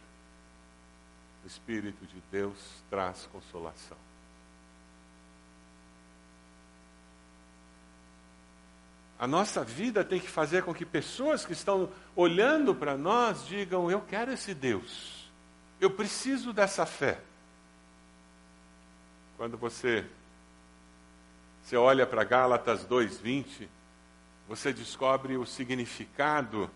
o 1.44 1.46
Espírito 1.46 2.06
de 2.06 2.20
Deus 2.30 2.82
traz 2.90 3.26
consolação. 3.32 4.07
A 9.18 9.26
nossa 9.26 9.64
vida 9.64 10.04
tem 10.04 10.20
que 10.20 10.28
fazer 10.28 10.62
com 10.62 10.72
que 10.72 10.86
pessoas 10.86 11.44
que 11.44 11.52
estão 11.52 11.90
olhando 12.14 12.74
para 12.74 12.96
nós 12.96 13.44
digam: 13.46 13.90
Eu 13.90 14.00
quero 14.00 14.32
esse 14.32 14.54
Deus, 14.54 15.28
eu 15.80 15.90
preciso 15.90 16.52
dessa 16.52 16.86
fé. 16.86 17.20
Quando 19.36 19.56
você, 19.56 20.04
você 21.62 21.76
olha 21.76 22.06
para 22.06 22.24
Gálatas 22.24 22.84
2,20, 22.84 23.68
você 24.48 24.72
descobre 24.72 25.36
o 25.36 25.44
significado 25.44 26.70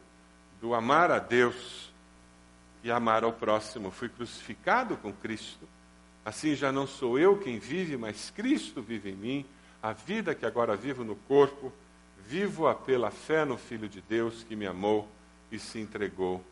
do 0.61 0.75
amar 0.75 1.11
a 1.11 1.19
Deus 1.19 1.93
e 2.85 2.91
amar 2.91 3.25
ao 3.25 3.33
próximo. 3.33 3.91
Fui 3.91 4.09
crucificado 4.09 4.97
com 4.97 5.13
Cristo, 5.13 5.67
assim 6.25 6.55
já 6.55 6.73
não 6.73 6.87
sou 6.87 7.19
eu 7.19 7.39
quem 7.39 7.59
vive, 7.59 7.97
mas 7.97 8.31
Cristo 8.31 8.83
vive 8.83 9.11
em 9.11 9.17
mim. 9.17 9.47
A 9.83 9.93
vida 9.93 10.35
que 10.35 10.47
agora 10.47 10.77
vivo 10.77 11.03
no 11.03 11.17
corpo, 11.17 11.73
Vivo-a 12.27 12.75
pela 12.75 13.11
fé 13.11 13.45
no 13.45 13.57
Filho 13.57 13.89
de 13.89 14.01
Deus 14.01 14.43
que 14.45 14.57
me 14.57 14.67
amou 14.67 15.09
e 15.51 15.59
se 15.59 15.79
entregou 15.79 16.43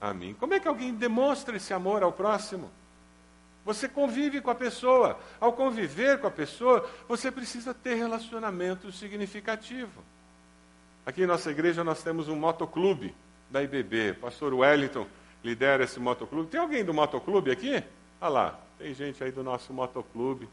a 0.00 0.12
mim. 0.12 0.34
Como 0.38 0.54
é 0.54 0.60
que 0.60 0.68
alguém 0.68 0.94
demonstra 0.94 1.56
esse 1.56 1.72
amor 1.72 2.02
ao 2.02 2.12
próximo? 2.12 2.70
Você 3.64 3.88
convive 3.88 4.40
com 4.40 4.50
a 4.50 4.54
pessoa. 4.54 5.18
Ao 5.40 5.52
conviver 5.52 6.18
com 6.20 6.26
a 6.26 6.30
pessoa, 6.30 6.88
você 7.08 7.30
precisa 7.30 7.72
ter 7.72 7.94
relacionamento 7.94 8.92
significativo. 8.92 10.02
Aqui 11.06 11.22
em 11.22 11.26
nossa 11.26 11.50
igreja 11.50 11.82
nós 11.82 12.02
temos 12.02 12.28
um 12.28 12.36
motoclube 12.36 13.14
da 13.50 13.62
IBB. 13.62 14.14
Pastor 14.14 14.52
Wellington 14.52 15.06
lidera 15.42 15.84
esse 15.84 15.98
motoclube. 15.98 16.50
Tem 16.50 16.60
alguém 16.60 16.84
do 16.84 16.94
motoclube 16.94 17.50
aqui? 17.50 17.82
Olha 18.20 18.28
lá, 18.28 18.60
tem 18.78 18.94
gente 18.94 19.22
aí 19.22 19.30
do 19.30 19.42
nosso 19.42 19.72
motoclube 19.72 20.48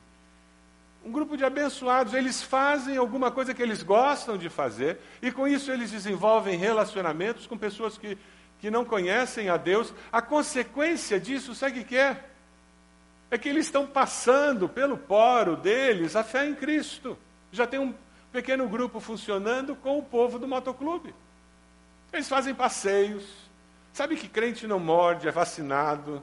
um 1.03 1.11
grupo 1.11 1.35
de 1.35 1.43
abençoados, 1.43 2.13
eles 2.13 2.43
fazem 2.43 2.97
alguma 2.97 3.31
coisa 3.31 3.53
que 3.53 3.61
eles 3.61 3.81
gostam 3.81 4.37
de 4.37 4.49
fazer, 4.49 4.99
e 5.21 5.31
com 5.31 5.47
isso 5.47 5.71
eles 5.71 5.91
desenvolvem 5.91 6.57
relacionamentos 6.57 7.47
com 7.47 7.57
pessoas 7.57 7.97
que, 7.97 8.17
que 8.59 8.69
não 8.69 8.85
conhecem 8.85 9.49
a 9.49 9.57
Deus. 9.57 9.93
A 10.11 10.21
consequência 10.21 11.19
disso, 11.19 11.55
sabe 11.55 11.79
o 11.79 11.85
que 11.85 11.97
é? 11.97 12.23
É 13.31 13.37
que 13.37 13.49
eles 13.49 13.65
estão 13.65 13.87
passando 13.87 14.69
pelo 14.69 14.97
poro 14.97 15.55
deles 15.55 16.15
a 16.15 16.23
fé 16.23 16.45
em 16.45 16.53
Cristo. 16.53 17.17
Já 17.51 17.65
tem 17.65 17.79
um 17.79 17.95
pequeno 18.31 18.67
grupo 18.67 18.99
funcionando 18.99 19.75
com 19.75 19.97
o 19.97 20.03
povo 20.03 20.37
do 20.37 20.47
motoclube. 20.47 21.15
Eles 22.13 22.29
fazem 22.29 22.53
passeios. 22.53 23.23
Sabe 23.93 24.15
que 24.15 24.27
crente 24.27 24.67
não 24.67 24.79
morde, 24.79 25.27
é 25.27 25.31
vacinado. 25.31 26.21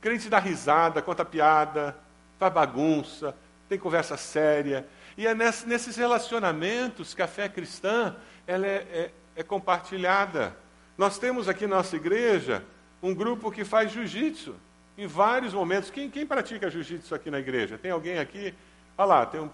Crente 0.00 0.28
dá 0.28 0.38
risada, 0.38 1.02
conta 1.02 1.24
piada, 1.24 1.96
faz 2.38 2.52
bagunça, 2.52 3.34
tem 3.68 3.78
conversa 3.78 4.16
séria. 4.16 4.86
E 5.16 5.26
é 5.26 5.34
nesses 5.34 5.96
relacionamentos 5.96 7.14
que 7.14 7.22
a 7.22 7.26
fé 7.26 7.48
cristã 7.48 8.16
ela 8.46 8.66
é, 8.66 8.86
é, 8.92 9.10
é 9.36 9.42
compartilhada. 9.42 10.56
Nós 10.96 11.18
temos 11.18 11.48
aqui 11.48 11.66
na 11.66 11.76
nossa 11.76 11.96
igreja 11.96 12.64
um 13.02 13.14
grupo 13.14 13.50
que 13.50 13.64
faz 13.64 13.92
jiu-jitsu 13.92 14.54
em 14.96 15.06
vários 15.06 15.52
momentos. 15.52 15.90
Quem, 15.90 16.10
quem 16.10 16.26
pratica 16.26 16.70
jiu-jitsu 16.70 17.14
aqui 17.14 17.30
na 17.30 17.38
igreja? 17.38 17.78
Tem 17.78 17.90
alguém 17.90 18.18
aqui? 18.18 18.54
Olha 18.96 19.06
lá, 19.06 19.26
tem 19.26 19.40
um 19.40 19.50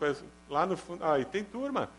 lá 0.48 0.66
no 0.66 0.76
fundo. 0.76 1.02
Ah, 1.04 1.22
tem 1.24 1.42
turma. 1.42 1.90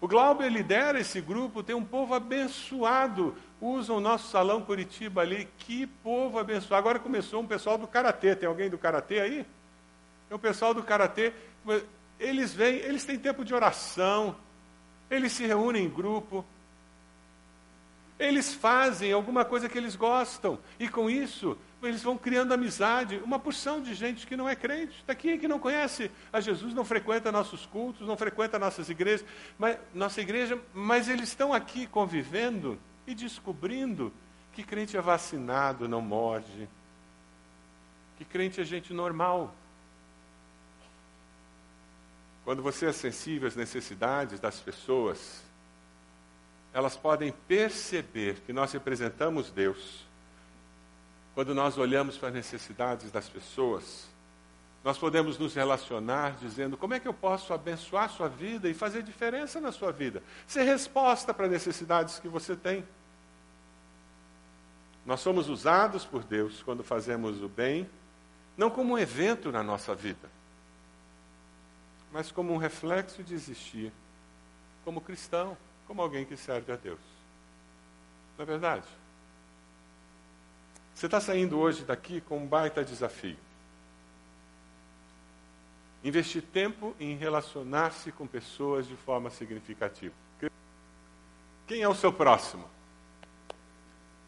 O 0.00 0.06
Glauber 0.06 0.48
lidera 0.48 1.00
esse 1.00 1.20
grupo, 1.20 1.62
tem 1.62 1.74
um 1.74 1.84
povo 1.84 2.14
abençoado. 2.14 3.34
Usam 3.60 3.96
o 3.96 4.00
nosso 4.00 4.28
salão 4.28 4.62
Curitiba 4.62 5.22
ali. 5.22 5.48
Que 5.58 5.86
povo 5.86 6.38
abençoado. 6.38 6.76
Agora 6.76 6.98
começou 6.98 7.42
um 7.42 7.46
pessoal 7.46 7.76
do 7.76 7.86
Karatê. 7.86 8.34
Tem 8.36 8.48
alguém 8.48 8.70
do 8.70 8.78
Karatê 8.78 9.20
aí? 9.20 9.46
Tem 10.28 10.36
um 10.36 10.40
pessoal 10.40 10.72
do 10.72 10.82
Karatê. 10.82 11.32
Eles 12.18 12.52
vêm, 12.52 12.76
eles 12.76 13.04
têm 13.04 13.18
tempo 13.18 13.44
de 13.44 13.54
oração. 13.54 14.36
Eles 15.10 15.32
se 15.32 15.46
reúnem 15.46 15.86
em 15.86 15.88
grupo. 15.88 16.44
Eles 18.18 18.52
fazem 18.52 19.12
alguma 19.12 19.44
coisa 19.44 19.68
que 19.68 19.78
eles 19.78 19.94
gostam. 19.94 20.58
E 20.78 20.88
com 20.88 21.08
isso, 21.08 21.56
eles 21.82 22.02
vão 22.02 22.18
criando 22.18 22.52
amizade. 22.52 23.20
Uma 23.24 23.38
porção 23.38 23.80
de 23.80 23.94
gente 23.94 24.26
que 24.26 24.36
não 24.36 24.48
é 24.48 24.56
crente, 24.56 24.96
está 24.96 25.12
aqui, 25.12 25.38
que 25.38 25.46
não 25.46 25.60
conhece 25.60 26.10
a 26.32 26.40
Jesus, 26.40 26.74
não 26.74 26.84
frequenta 26.84 27.30
nossos 27.30 27.64
cultos, 27.66 28.06
não 28.06 28.16
frequenta 28.16 28.58
nossas 28.58 28.90
igrejas, 28.90 29.24
mas, 29.56 29.78
nossa 29.94 30.20
igreja, 30.20 30.60
mas 30.74 31.08
eles 31.08 31.28
estão 31.28 31.52
aqui 31.52 31.86
convivendo 31.86 32.78
e 33.06 33.14
descobrindo 33.14 34.12
que 34.52 34.64
crente 34.64 34.96
é 34.96 35.00
vacinado, 35.00 35.88
não 35.88 36.00
morde. 36.00 36.68
Que 38.16 38.24
crente 38.24 38.60
é 38.60 38.64
gente 38.64 38.92
normal. 38.92 39.54
Quando 42.48 42.62
você 42.62 42.86
é 42.86 42.92
sensível 42.92 43.46
às 43.46 43.54
necessidades 43.54 44.40
das 44.40 44.58
pessoas, 44.58 45.42
elas 46.72 46.96
podem 46.96 47.30
perceber 47.46 48.40
que 48.40 48.54
nós 48.54 48.72
representamos 48.72 49.50
Deus. 49.50 50.06
Quando 51.34 51.54
nós 51.54 51.76
olhamos 51.76 52.16
para 52.16 52.28
as 52.28 52.34
necessidades 52.34 53.10
das 53.10 53.28
pessoas, 53.28 54.08
nós 54.82 54.96
podemos 54.96 55.36
nos 55.36 55.54
relacionar 55.54 56.38
dizendo 56.40 56.78
como 56.78 56.94
é 56.94 56.98
que 56.98 57.06
eu 57.06 57.12
posso 57.12 57.52
abençoar 57.52 58.04
a 58.04 58.08
sua 58.08 58.28
vida 58.30 58.66
e 58.66 58.72
fazer 58.72 59.02
diferença 59.02 59.60
na 59.60 59.70
sua 59.70 59.92
vida, 59.92 60.22
ser 60.46 60.62
resposta 60.62 61.34
para 61.34 61.48
necessidades 61.48 62.18
que 62.18 62.28
você 62.28 62.56
tem. 62.56 62.82
Nós 65.04 65.20
somos 65.20 65.50
usados 65.50 66.06
por 66.06 66.24
Deus 66.24 66.62
quando 66.62 66.82
fazemos 66.82 67.42
o 67.42 67.48
bem, 67.50 67.86
não 68.56 68.70
como 68.70 68.94
um 68.94 68.98
evento 68.98 69.52
na 69.52 69.62
nossa 69.62 69.94
vida, 69.94 70.37
mas 72.12 72.30
como 72.30 72.52
um 72.52 72.56
reflexo 72.56 73.22
de 73.22 73.34
existir, 73.34 73.92
como 74.84 75.00
cristão, 75.00 75.56
como 75.86 76.02
alguém 76.02 76.24
que 76.24 76.36
serve 76.36 76.72
a 76.72 76.76
Deus. 76.76 77.00
Não 78.36 78.42
é 78.42 78.46
verdade? 78.46 78.86
Você 80.94 81.06
está 81.06 81.20
saindo 81.20 81.58
hoje 81.58 81.84
daqui 81.84 82.20
com 82.20 82.38
um 82.38 82.46
baita 82.46 82.84
desafio. 82.84 83.36
Investir 86.02 86.42
tempo 86.42 86.94
em 86.98 87.16
relacionar-se 87.16 88.12
com 88.12 88.26
pessoas 88.26 88.86
de 88.86 88.96
forma 88.96 89.30
significativa. 89.30 90.14
Quem 91.66 91.82
é 91.82 91.88
o 91.88 91.94
seu 91.94 92.12
próximo? 92.12 92.64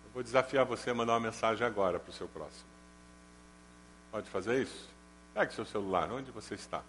Eu 0.05 0.11
vou 0.13 0.23
desafiar 0.23 0.65
você 0.65 0.91
a 0.91 0.95
mandar 0.95 1.15
uma 1.15 1.21
mensagem 1.21 1.67
agora 1.67 1.99
para 1.99 2.11
o 2.11 2.13
seu 2.13 2.29
próximo. 2.29 2.69
Pode 4.11 4.29
fazer 4.29 4.63
isso? 4.63 4.89
Pegue 5.33 5.55
seu 5.55 5.65
celular, 5.65 6.13
onde 6.13 6.31
você 6.31 6.55
está? 6.55 6.83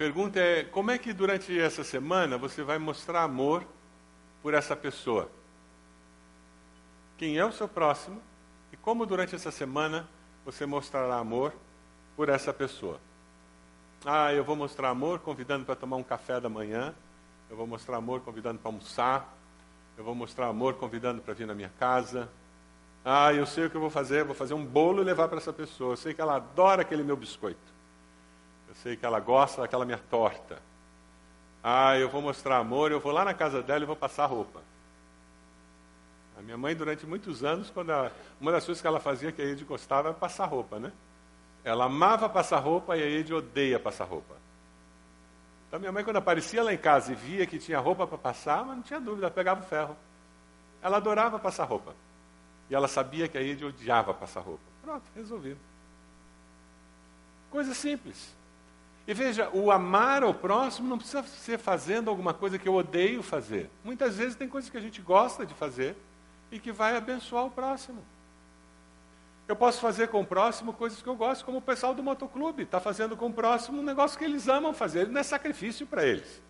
Pergunta 0.00 0.40
é: 0.40 0.64
como 0.64 0.90
é 0.90 0.96
que 0.96 1.12
durante 1.12 1.60
essa 1.60 1.84
semana 1.84 2.38
você 2.38 2.62
vai 2.62 2.78
mostrar 2.78 3.22
amor 3.22 3.66
por 4.42 4.54
essa 4.54 4.74
pessoa? 4.74 5.30
Quem 7.18 7.36
é 7.36 7.44
o 7.44 7.52
seu 7.52 7.68
próximo 7.68 8.18
e 8.72 8.78
como 8.78 9.04
durante 9.04 9.34
essa 9.34 9.50
semana 9.50 10.08
você 10.42 10.64
mostrará 10.64 11.16
amor 11.16 11.52
por 12.16 12.30
essa 12.30 12.50
pessoa? 12.50 12.98
Ah, 14.02 14.32
eu 14.32 14.42
vou 14.42 14.56
mostrar 14.56 14.88
amor 14.88 15.18
convidando 15.18 15.66
para 15.66 15.76
tomar 15.76 15.96
um 15.96 16.02
café 16.02 16.40
da 16.40 16.48
manhã, 16.48 16.94
eu 17.50 17.56
vou 17.58 17.66
mostrar 17.66 17.98
amor 17.98 18.22
convidando 18.22 18.58
para 18.58 18.70
almoçar, 18.70 19.36
eu 19.98 20.02
vou 20.02 20.14
mostrar 20.14 20.46
amor 20.46 20.76
convidando 20.76 21.20
para 21.20 21.34
vir 21.34 21.46
na 21.46 21.54
minha 21.54 21.72
casa. 21.78 22.26
Ah, 23.04 23.34
eu 23.34 23.44
sei 23.44 23.66
o 23.66 23.70
que 23.70 23.76
eu 23.76 23.82
vou 23.82 23.90
fazer, 23.90 24.24
vou 24.24 24.34
fazer 24.34 24.54
um 24.54 24.64
bolo 24.64 25.02
e 25.02 25.04
levar 25.04 25.28
para 25.28 25.36
essa 25.36 25.52
pessoa. 25.52 25.92
Eu 25.92 25.98
sei 25.98 26.14
que 26.14 26.22
ela 26.22 26.36
adora 26.36 26.80
aquele 26.80 27.02
meu 27.02 27.18
biscoito. 27.18 27.79
Eu 28.70 28.76
sei 28.76 28.96
que 28.96 29.04
ela 29.04 29.18
gosta 29.18 29.62
daquela 29.62 29.84
minha 29.84 29.98
torta. 29.98 30.62
Ah, 31.60 31.98
eu 31.98 32.08
vou 32.08 32.22
mostrar 32.22 32.58
amor, 32.58 32.92
eu 32.92 33.00
vou 33.00 33.10
lá 33.10 33.24
na 33.24 33.34
casa 33.34 33.60
dela 33.60 33.82
e 33.82 33.86
vou 33.86 33.96
passar 33.96 34.26
roupa. 34.26 34.62
A 36.38 36.40
minha 36.40 36.56
mãe, 36.56 36.74
durante 36.74 37.04
muitos 37.04 37.42
anos, 37.42 37.68
quando 37.68 37.90
ela, 37.90 38.12
uma 38.40 38.52
das 38.52 38.64
coisas 38.64 38.80
que 38.80 38.86
ela 38.86 39.00
fazia, 39.00 39.32
que 39.32 39.42
a 39.42 39.44
Ed 39.44 39.64
gostava, 39.64 40.10
era 40.10 40.16
passar 40.16 40.46
roupa, 40.46 40.78
né? 40.78 40.92
Ela 41.64 41.86
amava 41.86 42.28
passar 42.28 42.60
roupa 42.60 42.96
e 42.96 43.02
a 43.02 43.06
Ed 43.06 43.34
odeia 43.34 43.78
passar 43.80 44.04
roupa. 44.04 44.36
Então, 45.66 45.80
minha 45.80 45.90
mãe, 45.90 46.04
quando 46.04 46.16
aparecia 46.16 46.62
lá 46.62 46.72
em 46.72 46.78
casa 46.78 47.10
e 47.10 47.16
via 47.16 47.46
que 47.46 47.58
tinha 47.58 47.80
roupa 47.80 48.06
para 48.06 48.18
passar, 48.18 48.64
mas 48.64 48.76
não 48.76 48.82
tinha 48.84 49.00
dúvida, 49.00 49.26
ela 49.26 49.34
pegava 49.34 49.60
o 49.60 49.64
ferro. 49.64 49.96
Ela 50.80 50.98
adorava 50.98 51.40
passar 51.40 51.64
roupa. 51.64 51.92
E 52.70 52.74
ela 52.74 52.86
sabia 52.86 53.26
que 53.26 53.36
a 53.36 53.42
Ed 53.42 53.64
odiava 53.64 54.14
passar 54.14 54.40
roupa. 54.40 54.62
Pronto, 54.82 55.02
resolvido. 55.14 55.58
Coisa 57.50 57.74
simples. 57.74 58.39
E 59.06 59.14
veja, 59.14 59.48
o 59.52 59.70
amar 59.70 60.22
ao 60.22 60.34
próximo 60.34 60.88
não 60.88 60.98
precisa 60.98 61.22
ser 61.22 61.58
fazendo 61.58 62.10
alguma 62.10 62.32
coisa 62.32 62.58
que 62.58 62.68
eu 62.68 62.74
odeio 62.74 63.22
fazer. 63.22 63.70
Muitas 63.82 64.16
vezes 64.16 64.36
tem 64.36 64.48
coisas 64.48 64.70
que 64.70 64.76
a 64.76 64.80
gente 64.80 65.00
gosta 65.00 65.44
de 65.44 65.54
fazer 65.54 65.96
e 66.52 66.58
que 66.58 66.70
vai 66.70 66.96
abençoar 66.96 67.44
o 67.44 67.50
próximo. 67.50 68.04
Eu 69.48 69.56
posso 69.56 69.80
fazer 69.80 70.08
com 70.08 70.20
o 70.20 70.24
próximo 70.24 70.72
coisas 70.72 71.02
que 71.02 71.08
eu 71.08 71.16
gosto, 71.16 71.44
como 71.44 71.58
o 71.58 71.62
pessoal 71.62 71.92
do 71.92 72.04
motoclube 72.04 72.62
está 72.62 72.78
fazendo 72.78 73.16
com 73.16 73.26
o 73.26 73.32
próximo 73.32 73.80
um 73.80 73.82
negócio 73.82 74.16
que 74.16 74.24
eles 74.24 74.46
amam 74.46 74.72
fazer. 74.72 75.08
Não 75.08 75.20
é 75.20 75.24
sacrifício 75.24 75.86
para 75.86 76.06
eles. 76.06 76.40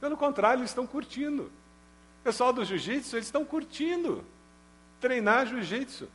Pelo 0.00 0.16
contrário, 0.16 0.60
eles 0.60 0.70
estão 0.70 0.86
curtindo. 0.86 1.44
O 2.20 2.24
pessoal 2.24 2.52
do 2.52 2.64
jiu-jitsu, 2.64 3.14
eles 3.14 3.26
estão 3.26 3.44
curtindo 3.44 4.24
treinar 5.00 5.46
jiu-jitsu. 5.46 6.08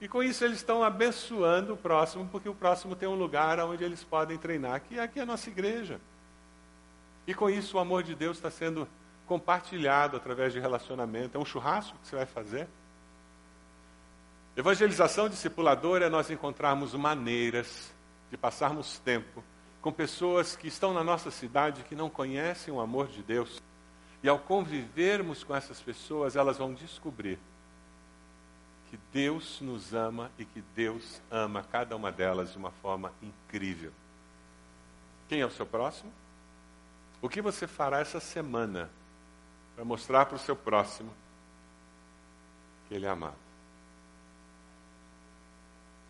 E 0.00 0.06
com 0.06 0.22
isso 0.22 0.44
eles 0.44 0.58
estão 0.58 0.82
abençoando 0.82 1.74
o 1.74 1.76
próximo, 1.76 2.28
porque 2.30 2.48
o 2.48 2.54
próximo 2.54 2.94
tem 2.94 3.08
um 3.08 3.16
lugar 3.16 3.58
onde 3.60 3.82
eles 3.82 4.04
podem 4.04 4.38
treinar, 4.38 4.80
que 4.82 4.98
é 4.98 5.02
aqui 5.02 5.18
a 5.18 5.26
nossa 5.26 5.50
igreja. 5.50 6.00
E 7.26 7.34
com 7.34 7.50
isso 7.50 7.76
o 7.76 7.80
amor 7.80 8.02
de 8.02 8.14
Deus 8.14 8.36
está 8.36 8.50
sendo 8.50 8.88
compartilhado 9.26 10.16
através 10.16 10.52
de 10.52 10.60
relacionamento. 10.60 11.36
É 11.36 11.40
um 11.40 11.44
churrasco 11.44 11.98
que 11.98 12.06
você 12.08 12.16
vai 12.16 12.26
fazer. 12.26 12.68
Evangelização 14.56 15.28
discipuladora 15.28 16.06
é 16.06 16.08
nós 16.08 16.30
encontrarmos 16.30 16.94
maneiras 16.94 17.92
de 18.30 18.36
passarmos 18.36 18.98
tempo 19.00 19.44
com 19.80 19.92
pessoas 19.92 20.56
que 20.56 20.68
estão 20.68 20.92
na 20.92 21.04
nossa 21.04 21.30
cidade 21.30 21.84
que 21.84 21.94
não 21.94 22.10
conhecem 22.10 22.72
o 22.72 22.80
amor 22.80 23.06
de 23.08 23.22
Deus. 23.22 23.62
E 24.22 24.28
ao 24.28 24.38
convivermos 24.38 25.44
com 25.44 25.54
essas 25.54 25.80
pessoas, 25.80 26.34
elas 26.34 26.58
vão 26.58 26.74
descobrir 26.74 27.38
que 28.90 28.98
Deus 29.12 29.60
nos 29.60 29.94
ama 29.94 30.30
e 30.38 30.44
que 30.44 30.62
Deus 30.74 31.20
ama 31.30 31.62
cada 31.62 31.94
uma 31.94 32.10
delas 32.10 32.52
de 32.52 32.58
uma 32.58 32.70
forma 32.70 33.12
incrível. 33.22 33.92
Quem 35.28 35.40
é 35.40 35.46
o 35.46 35.50
seu 35.50 35.66
próximo? 35.66 36.12
O 37.20 37.28
que 37.28 37.42
você 37.42 37.66
fará 37.66 38.00
essa 38.00 38.20
semana 38.20 38.90
para 39.74 39.84
mostrar 39.84 40.26
para 40.26 40.36
o 40.36 40.38
seu 40.38 40.56
próximo 40.56 41.12
que 42.88 42.94
ele 42.94 43.06
é 43.06 43.08
amado. 43.08 43.36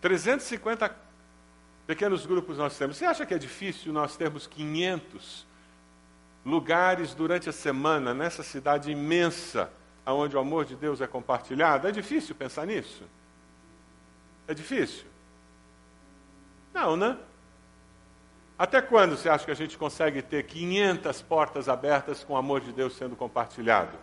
350 0.01 0.95
pequenos 1.87 2.25
grupos 2.25 2.57
nós 2.57 2.79
temos. 2.79 2.97
Você 2.97 3.05
acha 3.05 3.27
que 3.27 3.35
é 3.35 3.39
difícil 3.39 3.93
nós 3.93 4.17
termos 4.17 4.47
500 4.47 5.47
lugares 6.45 7.15
durante 7.15 7.49
a 7.49 7.53
semana 7.53 8.15
nessa 8.15 8.43
cidade 8.43 8.91
imensa 8.91 9.71
onde 10.13 10.37
o 10.37 10.41
amor 10.41 10.65
de 10.65 10.77
Deus 10.77 11.01
é 11.01 11.07
compartilhado? 11.07 11.87
É 11.87 11.93
difícil 11.93 12.35
pensar 12.35 12.67
nisso? 12.67 13.05
É 14.47 14.55
difícil? 14.55 15.05
Não, 16.73 16.97
né? 16.97 17.19
Até 18.59 18.81
quando 18.81 19.17
você 19.17 19.29
acha 19.29 19.45
que 19.45 19.51
a 19.51 19.55
gente 19.55 19.79
consegue 19.79 20.21
ter 20.21 20.45
500 20.45 21.23
portas 21.23 21.69
abertas 21.69 22.25
com 22.25 22.33
o 22.33 22.37
amor 22.37 22.61
de 22.61 22.73
Deus 22.73 22.97
sendo 22.97 23.15
compartilhado? 23.15 23.97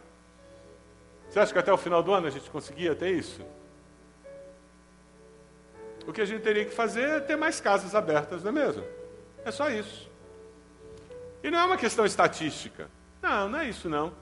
Você 1.30 1.40
acha 1.40 1.52
que 1.52 1.60
até 1.60 1.74
o 1.74 1.78
final 1.78 2.02
do 2.02 2.14
ano 2.14 2.28
a 2.28 2.30
gente 2.30 2.50
conseguia 2.50 2.96
ter 2.96 3.12
isso? 3.12 3.42
O 6.08 6.14
que 6.14 6.22
a 6.22 6.26
gente 6.26 6.42
teria 6.42 6.64
que 6.64 6.72
fazer 6.72 7.10
é 7.10 7.20
ter 7.20 7.36
mais 7.36 7.60
casas 7.60 7.96
abertas, 7.96 8.44
não 8.44 8.50
é 8.50 8.54
mesmo? 8.54 8.84
É 9.44 9.52
só 9.52 9.70
isso. 9.70 10.10
E 11.44 11.52
não 11.52 11.60
é 11.60 11.66
uma 11.66 11.78
questão 11.78 12.06
estatística. 12.06 12.90
Não, 13.22 13.50
não 13.50 13.60
é 13.60 13.70
isso 13.70 13.90
não. 13.90 14.14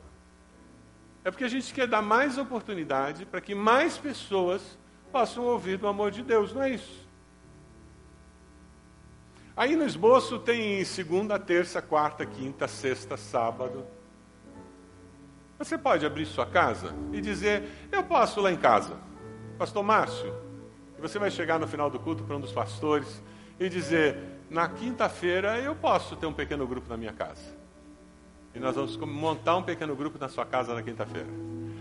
É 1.23 1.31
porque 1.31 1.45
a 1.45 1.49
gente 1.49 1.73
quer 1.73 1.87
dar 1.87 2.01
mais 2.01 2.37
oportunidade 2.37 3.25
para 3.25 3.39
que 3.39 3.55
mais 3.55 3.97
pessoas 3.97 4.77
possam 5.11 5.45
ouvir 5.45 5.77
do 5.77 5.87
amor 5.87 6.11
de 6.11 6.21
Deus, 6.21 6.53
não 6.53 6.63
é 6.63 6.71
isso? 6.71 7.07
Aí 9.55 9.75
no 9.75 9.85
esboço 9.85 10.39
tem 10.39 10.83
segunda, 10.83 11.37
terça, 11.37 11.81
quarta, 11.81 12.25
quinta, 12.25 12.67
sexta, 12.67 13.15
sábado. 13.15 13.85
Você 15.59 15.77
pode 15.77 16.05
abrir 16.05 16.25
sua 16.25 16.45
casa 16.45 16.93
e 17.13 17.21
dizer: 17.21 17.63
Eu 17.91 18.03
posso 18.03 18.41
lá 18.41 18.51
em 18.51 18.57
casa, 18.57 18.97
Pastor 19.57 19.83
Márcio. 19.83 20.33
E 20.97 21.01
você 21.01 21.19
vai 21.19 21.29
chegar 21.29 21.59
no 21.59 21.67
final 21.67 21.89
do 21.89 21.99
culto 21.99 22.23
para 22.23 22.35
um 22.35 22.41
dos 22.41 22.51
pastores 22.51 23.21
e 23.59 23.69
dizer: 23.69 24.17
Na 24.49 24.67
quinta-feira 24.67 25.59
eu 25.59 25.75
posso 25.75 26.15
ter 26.15 26.25
um 26.25 26.33
pequeno 26.33 26.65
grupo 26.65 26.89
na 26.89 26.97
minha 26.97 27.13
casa. 27.13 27.55
E 28.55 28.59
nós 28.59 28.75
vamos 28.75 28.95
montar 28.97 29.57
um 29.57 29.63
pequeno 29.63 29.95
grupo 29.95 30.19
na 30.19 30.29
sua 30.29 30.45
casa 30.45 30.75
na 30.75 30.83
quinta-feira. 30.83 31.27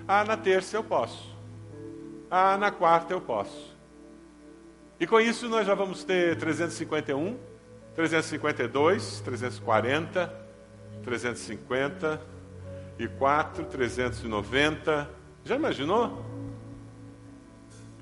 Ah, 0.08 0.24
na 0.24 0.36
terça 0.36 0.76
eu 0.76 0.82
posso. 0.82 1.30
Ah, 2.30 2.56
na 2.56 2.70
quarta 2.70 3.12
eu 3.12 3.20
posso. 3.20 3.76
E 4.98 5.06
com 5.06 5.20
isso 5.20 5.48
nós 5.48 5.66
já 5.66 5.74
vamos 5.74 6.02
ter 6.02 6.38
351, 6.38 7.36
352, 7.94 9.20
340, 9.20 10.32
350 11.02 12.20
e 12.98 13.06
4, 13.06 13.64
390. 13.66 15.10
Já 15.44 15.56
imaginou? 15.56 16.24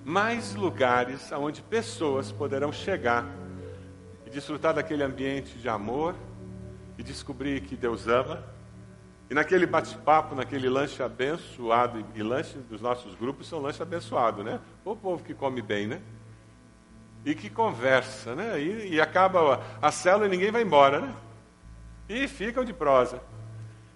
Mais 0.05 0.55
lugares 0.55 1.33
onde 1.33 1.61
pessoas 1.63 2.31
poderão 2.31 2.71
chegar 2.71 3.27
e 4.25 4.31
desfrutar 4.31 4.75
daquele 4.75 5.03
ambiente 5.03 5.59
de 5.59 5.69
amor 5.69 6.15
e 6.97 7.03
descobrir 7.03 7.63
que 7.63 7.75
Deus 7.75 8.07
ama 8.07 8.45
e 9.31 9.35
naquele 9.35 9.65
bate-papo, 9.65 10.35
naquele 10.35 10.69
lanche 10.69 11.01
abençoado, 11.01 12.05
e, 12.17 12.23
lanche 12.23 12.59
dos 12.59 12.81
nossos 12.81 13.15
grupos 13.15 13.49
são 13.49 13.61
lanche 13.61 13.81
abençoado, 13.81 14.43
né? 14.43 14.59
O 14.85 14.97
povo 14.97 15.23
que 15.23 15.33
come 15.33 15.63
bem, 15.63 15.87
né? 15.87 16.01
E 17.25 17.33
que 17.33 17.49
conversa, 17.49 18.35
né? 18.35 18.61
E, 18.61 18.95
e 18.95 19.01
acaba 19.01 19.63
a 19.81 19.93
célula 19.93 20.27
e 20.27 20.31
ninguém 20.31 20.51
vai 20.51 20.63
embora, 20.63 21.01
né? 21.01 21.15
E 22.09 22.27
ficam 22.27 22.65
de 22.65 22.73
prosa. 22.73 23.23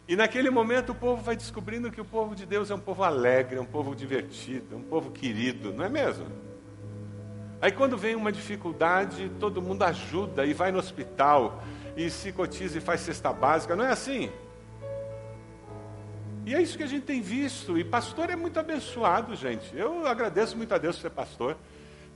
E 0.07 0.15
naquele 0.15 0.51
momento 0.51 0.93
o 0.93 0.95
povo 0.95 1.21
vai 1.21 1.35
descobrindo 1.35 1.91
que 1.91 2.01
o 2.01 2.05
povo 2.05 2.37
de 2.37 2.47
Deus 2.47 2.71
é 2.71 2.75
um 2.77 2.81
povo 2.81 3.03
alegre, 3.03 3.57
é 3.57 3.61
um 3.61 3.67
povo 3.67 3.93
divertido, 3.93 4.77
é 4.77 4.77
um 4.77 4.83
povo 4.83 5.11
querido, 5.11 5.73
não 5.73 5.85
é 5.85 5.89
mesmo? 5.89 6.27
Aí 7.61 7.73
quando 7.73 7.99
vem 7.99 8.15
uma 8.15 8.31
dificuldade, 8.31 9.33
todo 9.41 9.61
mundo 9.61 9.83
ajuda 9.83 10.47
e 10.47 10.53
vai 10.53 10.71
no 10.71 10.79
hospital 10.79 11.61
e 11.97 12.09
se 12.09 12.31
cotiza 12.31 12.79
e 12.79 12.81
faz 12.81 13.01
cesta 13.01 13.33
básica, 13.33 13.75
não 13.75 13.85
é 13.85 13.91
assim? 13.91 14.31
E 16.47 16.55
é 16.55 16.61
isso 16.61 16.77
que 16.77 16.83
a 16.83 16.87
gente 16.87 17.05
tem 17.05 17.23
visto. 17.23 17.79
E 17.79 17.85
pastor 17.85 18.29
é 18.29 18.37
muito 18.37 18.61
abençoado, 18.61 19.35
gente. 19.35 19.75
Eu 19.75 20.07
agradeço 20.07 20.57
muito 20.57 20.75
a 20.75 20.79
Deus 20.79 20.97
por 20.97 21.03
ser 21.03 21.11
pastor, 21.11 21.57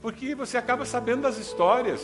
porque 0.01 0.35
você 0.35 0.57
acaba 0.57 0.85
sabendo 0.85 1.23
das 1.23 1.37
histórias. 1.37 2.01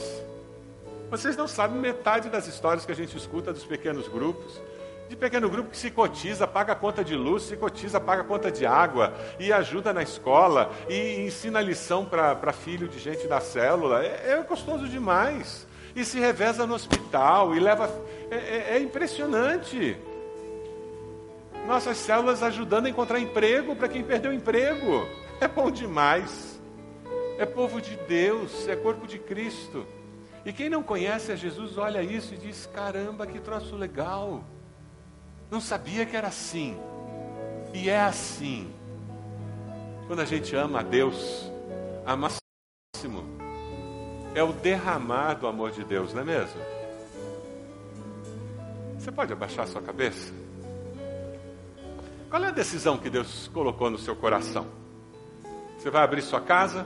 Vocês 1.10 1.38
não 1.38 1.48
sabem 1.48 1.80
metade 1.80 2.30
das 2.30 2.48
histórias 2.48 2.84
que 2.84 2.92
a 2.92 2.96
gente 2.96 3.16
escuta 3.16 3.54
dos 3.54 3.64
pequenos 3.64 4.08
grupos. 4.08 4.60
De 5.08 5.16
pequeno 5.16 5.48
grupo 5.48 5.70
que 5.70 5.78
se 5.78 5.92
cotiza, 5.92 6.48
paga 6.48 6.74
a 6.74 6.76
conta 6.76 7.04
de 7.04 7.16
luz, 7.16 7.44
se 7.44 7.56
cotiza, 7.56 8.00
paga 8.00 8.24
a 8.24 8.26
conta 8.26 8.52
de 8.52 8.66
água, 8.66 9.14
e 9.40 9.54
ajuda 9.54 9.94
na 9.94 10.02
escola, 10.02 10.72
e 10.90 11.22
ensina 11.28 11.62
lição 11.62 12.04
para 12.04 12.52
filho 12.52 12.88
de 12.88 12.98
gente 12.98 13.28
da 13.28 13.40
célula. 13.40 14.04
É, 14.04 14.32
é, 14.32 14.42
gostoso 14.42 14.88
demais. 14.88 15.68
E 15.96 16.04
se 16.04 16.20
reveza 16.20 16.66
no 16.66 16.74
hospital, 16.74 17.56
e 17.56 17.60
leva. 17.60 17.88
é, 18.32 18.36
é, 18.36 18.78
é 18.78 18.80
impressionante 18.80 19.96
nossas 21.66 21.98
células 21.98 22.44
ajudando 22.44 22.86
a 22.86 22.90
encontrar 22.90 23.20
emprego 23.20 23.76
para 23.76 23.90
quem 23.90 24.04
perdeu 24.04 24.34
emprego. 24.34 25.08
É 25.40 25.48
bom 25.48 25.70
demais. 25.70 26.62
É 27.38 27.46
povo 27.46 27.82
de 27.82 27.98
Deus, 28.08 28.68
é 28.68 28.76
corpo 28.76 29.06
de 29.06 29.20
Cristo. 29.20 29.86
E 30.46 30.54
quem 30.54 30.70
não 30.70 30.84
conhece 30.84 31.32
a 31.32 31.36
Jesus 31.36 31.78
olha 31.78 32.02
isso 32.02 32.34
e 32.34 32.38
diz: 32.38 32.66
caramba, 32.68 33.28
que 33.28 33.40
troço 33.40 33.76
legal. 33.76 34.44
Não 35.50 35.60
sabia 35.60 36.06
que 36.06 36.16
era 36.16 36.28
assim. 36.28 36.78
E 37.74 37.90
é 37.90 38.00
assim. 38.00 38.72
Quando 40.08 40.22
a 40.22 40.26
gente 40.26 40.56
ama 40.56 40.80
a 40.80 40.84
Deus, 40.84 41.52
a 42.06 42.16
máximo 42.16 43.26
é 44.36 44.44
o 44.44 44.54
derramar 44.54 45.34
do 45.34 45.48
amor 45.48 45.72
de 45.72 45.84
Deus, 45.84 46.14
não 46.14 46.22
é 46.22 46.26
mesmo? 46.26 46.62
Você 49.00 49.12
pode 49.12 49.34
abaixar 49.34 49.68
sua 49.68 49.82
cabeça? 49.82 50.45
Qual 52.36 52.44
é 52.44 52.48
a 52.50 52.52
decisão 52.52 52.98
que 52.98 53.10
Deus 53.10 53.50
colocou 53.54 53.90
no 53.90 53.98
seu 53.98 54.14
coração? 54.14 54.68
Você 55.78 55.90
vai 55.90 56.04
abrir 56.04 56.22
sua 56.22 56.42
casa 56.42 56.86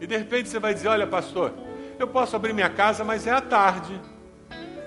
e 0.00 0.08
de 0.08 0.16
repente 0.16 0.48
você 0.48 0.58
vai 0.58 0.74
dizer: 0.74 0.88
Olha, 0.88 1.06
pastor, 1.06 1.52
eu 2.00 2.08
posso 2.08 2.34
abrir 2.34 2.52
minha 2.52 2.68
casa, 2.68 3.04
mas 3.04 3.28
é 3.28 3.30
à 3.30 3.40
tarde. 3.40 3.96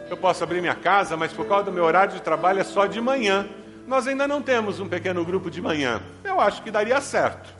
Eu 0.10 0.18
posso 0.18 0.44
abrir 0.44 0.60
minha 0.60 0.76
casa, 0.76 1.16
mas 1.16 1.32
por 1.32 1.48
causa 1.48 1.64
do 1.64 1.72
meu 1.72 1.86
horário 1.86 2.14
de 2.14 2.22
trabalho 2.22 2.60
é 2.60 2.64
só 2.66 2.86
de 2.86 3.00
manhã. 3.00 3.48
Nós 3.88 4.06
ainda 4.06 4.28
não 4.28 4.42
temos 4.42 4.82
um 4.82 4.90
pequeno 4.90 5.24
grupo 5.24 5.50
de 5.50 5.62
manhã. 5.62 6.02
Eu 6.26 6.42
acho 6.42 6.62
que 6.62 6.70
daria 6.70 7.00
certo. 7.00 7.56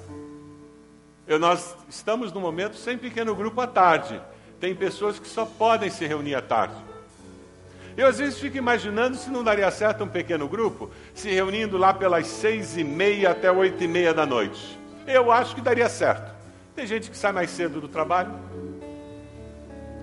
Eu, 1.26 1.40
nós 1.40 1.74
estamos 1.88 2.34
no 2.34 2.42
momento 2.42 2.76
sem 2.76 2.98
pequeno 2.98 3.34
grupo 3.34 3.62
à 3.62 3.66
tarde. 3.66 4.22
Tem 4.60 4.76
pessoas 4.76 5.20
que 5.20 5.28
só 5.30 5.46
podem 5.46 5.90
se 5.90 6.06
reunir 6.06 6.36
à 6.36 6.42
tarde. 6.42 6.91
Eu 7.98 8.08
às 8.08 8.20
vezes 8.20 8.40
fico 8.40 8.58
imaginando 8.58 9.18
se 9.18 9.30
não 9.30 9.44
daria 9.44 9.70
certo 9.70 10.04
um 10.04 10.08
pequeno 10.08 10.48
grupo 10.48 10.90
se 11.14 11.30
reunindo 11.30 11.78
lá 11.78 11.94
pelas 11.94 12.28
seis 12.28 12.78
e 12.78 12.84
meia 12.84 13.32
até 13.32 13.52
oito 13.52 13.84
e 13.84 13.88
meia 13.88 14.14
da 14.14 14.26
noite. 14.26 14.80
Eu 15.06 15.32
acho 15.32 15.56
que 15.56 15.62
daria 15.62 15.90
certo. 15.90 16.32
Tem 16.76 16.88
gente 16.88 17.10
que 17.10 17.18
sai 17.18 17.32
mais 17.32 17.50
cedo 17.50 17.82
do 17.82 17.88
trabalho. 17.88 18.32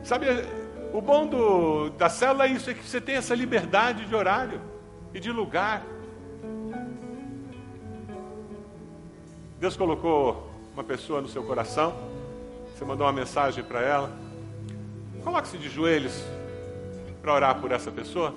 Sabe, 0.05 0.27
o 0.93 1.01
bom 1.01 1.27
do, 1.27 1.91
da 1.91 2.09
célula 2.09 2.47
é 2.47 2.49
isso, 2.49 2.71
é 2.71 2.75
que 2.75 2.85
você 2.85 3.01
tem 3.01 3.17
essa 3.17 3.35
liberdade 3.35 4.05
de 4.05 4.15
horário 4.15 4.61
e 5.15 5.21
de 5.21 5.33
lugar. 5.33 5.83
Deus 9.59 9.77
colocou 9.77 10.51
uma 10.73 10.85
pessoa 10.85 11.21
no 11.21 11.29
seu 11.29 11.43
coração, 11.43 11.95
você 12.77 12.85
mandou 12.85 13.07
uma 13.07 13.13
mensagem 13.13 13.65
para 13.65 13.81
ela. 13.81 14.13
Coloque-se 15.25 15.59
de 15.59 15.69
joelhos 15.69 16.23
para 17.29 17.35
orar 17.35 17.61
por 17.61 17.73
essa 17.73 17.93
pessoa? 17.93 18.35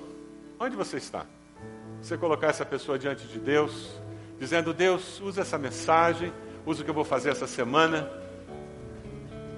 Onde 0.60 0.76
você 0.76 0.98
está? 0.98 1.24
Você 2.02 2.18
colocar 2.18 2.48
essa 2.48 2.66
pessoa 2.66 2.98
diante 2.98 3.26
de 3.26 3.38
Deus, 3.38 3.98
dizendo: 4.38 4.74
Deus, 4.74 5.18
usa 5.18 5.40
essa 5.40 5.56
mensagem, 5.56 6.30
usa 6.66 6.82
o 6.82 6.84
que 6.84 6.90
eu 6.90 6.94
vou 6.94 7.02
fazer 7.04 7.30
essa 7.30 7.46
semana, 7.46 8.06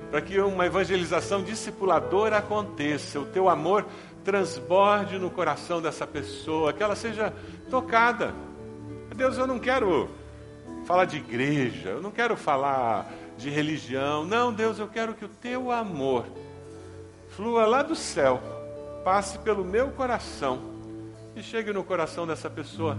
para 0.09 0.21
que 0.21 0.39
uma 0.39 0.65
evangelização 0.67 1.43
discipuladora 1.43 2.37
aconteça, 2.37 3.19
o 3.19 3.27
teu 3.27 3.49
amor 3.49 3.85
transborde 4.23 5.19
no 5.19 5.29
coração 5.29 5.83
dessa 5.83 6.07
pessoa, 6.07 6.73
que 6.73 6.81
ela 6.81 6.95
seja 6.95 7.33
tocada. 7.69 8.33
Deus, 9.17 9.37
eu 9.37 9.49
não 9.49 9.59
quero 9.59 10.09
falar 10.87 11.07
de 11.07 11.17
igreja, 11.17 11.89
eu 11.89 12.01
não 12.01 12.13
quero 12.13 12.37
falar 12.37 13.13
de 13.37 13.51
religião. 13.51 14.25
Não, 14.25 14.53
Deus, 14.53 14.79
eu 14.79 14.87
quero 14.87 15.13
que 15.13 15.25
o 15.25 15.29
teu 15.29 15.73
amor 15.73 16.25
flua 17.31 17.67
lá 17.67 17.83
do 17.83 17.97
céu 17.97 18.41
passe 19.05 19.39
pelo 19.39 19.63
meu 19.65 19.91
coração 19.91 20.61
e 21.37 21.43
chegue 21.43 21.73
no 21.73 21.85
coração 21.85 22.27
dessa 22.27 22.49
pessoa. 22.49 22.99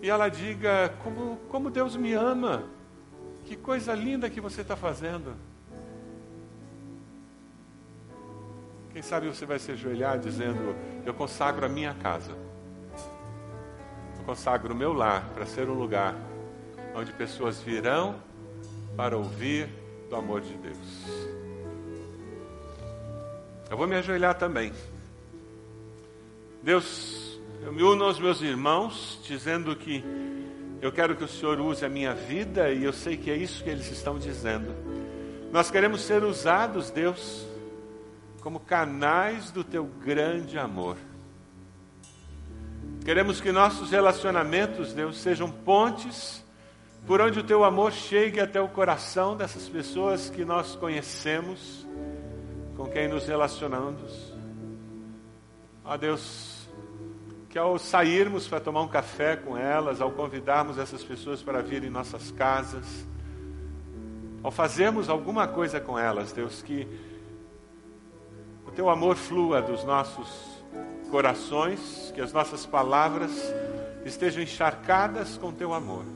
E 0.00 0.08
ela 0.08 0.28
diga: 0.28 0.94
como, 1.02 1.36
como 1.48 1.70
Deus 1.70 1.96
me 1.96 2.14
ama, 2.14 2.64
que 3.44 3.56
coisa 3.56 3.92
linda 3.94 4.30
que 4.30 4.40
você 4.40 4.62
está 4.62 4.76
fazendo. 4.76 5.34
Quem 8.92 9.02
sabe 9.02 9.26
você 9.26 9.44
vai 9.44 9.58
se 9.58 9.72
ajoelhar 9.72 10.18
dizendo: 10.18 10.76
Eu 11.04 11.12
consagro 11.12 11.66
a 11.66 11.68
minha 11.68 11.94
casa, 11.94 12.32
eu 14.18 14.24
consagro 14.24 14.72
o 14.72 14.76
meu 14.76 14.92
lar 14.92 15.28
para 15.34 15.46
ser 15.46 15.68
um 15.68 15.74
lugar 15.74 16.14
onde 16.94 17.12
pessoas 17.12 17.60
virão 17.60 18.16
para 18.96 19.16
ouvir 19.16 19.68
do 20.08 20.16
amor 20.16 20.42
de 20.42 20.54
Deus. 20.54 21.32
Eu 23.70 23.76
vou 23.78 23.86
me 23.86 23.96
ajoelhar 23.96 24.34
também. 24.34 24.70
Deus, 26.62 27.40
eu 27.64 27.72
me 27.72 27.82
uno 27.82 28.04
aos 28.04 28.20
meus 28.20 28.40
irmãos, 28.40 29.18
dizendo 29.24 29.74
que 29.74 30.04
eu 30.80 30.92
quero 30.92 31.16
que 31.16 31.24
o 31.24 31.28
Senhor 31.28 31.58
use 31.58 31.84
a 31.84 31.88
minha 31.88 32.14
vida 32.14 32.70
e 32.70 32.84
eu 32.84 32.92
sei 32.92 33.16
que 33.16 33.32
é 33.32 33.36
isso 33.36 33.64
que 33.64 33.70
eles 33.70 33.90
estão 33.90 34.16
dizendo. 34.16 34.72
Nós 35.50 35.72
queremos 35.72 36.02
ser 36.02 36.22
usados, 36.22 36.88
Deus, 36.88 37.44
como 38.40 38.60
canais 38.60 39.50
do 39.50 39.64
teu 39.64 39.84
grande 39.84 40.56
amor. 40.56 40.96
Queremos 43.04 43.40
que 43.40 43.50
nossos 43.50 43.90
relacionamentos, 43.90 44.92
Deus, 44.92 45.20
sejam 45.20 45.50
pontes 45.50 46.44
por 47.08 47.20
onde 47.20 47.40
o 47.40 47.44
teu 47.44 47.64
amor 47.64 47.90
chegue 47.90 48.38
até 48.38 48.60
o 48.60 48.68
coração 48.68 49.36
dessas 49.36 49.68
pessoas 49.68 50.30
que 50.30 50.44
nós 50.44 50.76
conhecemos, 50.76 51.84
com 52.76 52.86
quem 52.86 53.08
nos 53.08 53.26
relacionamos. 53.26 54.32
Ó 55.84 55.96
Deus, 55.96 56.51
que 57.52 57.58
ao 57.58 57.78
sairmos 57.78 58.48
para 58.48 58.58
tomar 58.58 58.80
um 58.80 58.88
café 58.88 59.36
com 59.36 59.58
elas, 59.58 60.00
ao 60.00 60.10
convidarmos 60.10 60.78
essas 60.78 61.04
pessoas 61.04 61.42
para 61.42 61.60
vir 61.60 61.84
em 61.84 61.90
nossas 61.90 62.32
casas, 62.32 63.06
ao 64.42 64.50
fazermos 64.50 65.10
alguma 65.10 65.46
coisa 65.46 65.78
com 65.78 65.98
elas, 65.98 66.32
Deus, 66.32 66.62
que 66.62 66.88
o 68.66 68.70
teu 68.70 68.88
amor 68.88 69.16
flua 69.16 69.60
dos 69.60 69.84
nossos 69.84 70.64
corações, 71.10 72.10
que 72.14 72.22
as 72.22 72.32
nossas 72.32 72.64
palavras 72.64 73.30
estejam 74.02 74.42
encharcadas 74.42 75.36
com 75.36 75.52
teu 75.52 75.74
amor 75.74 76.06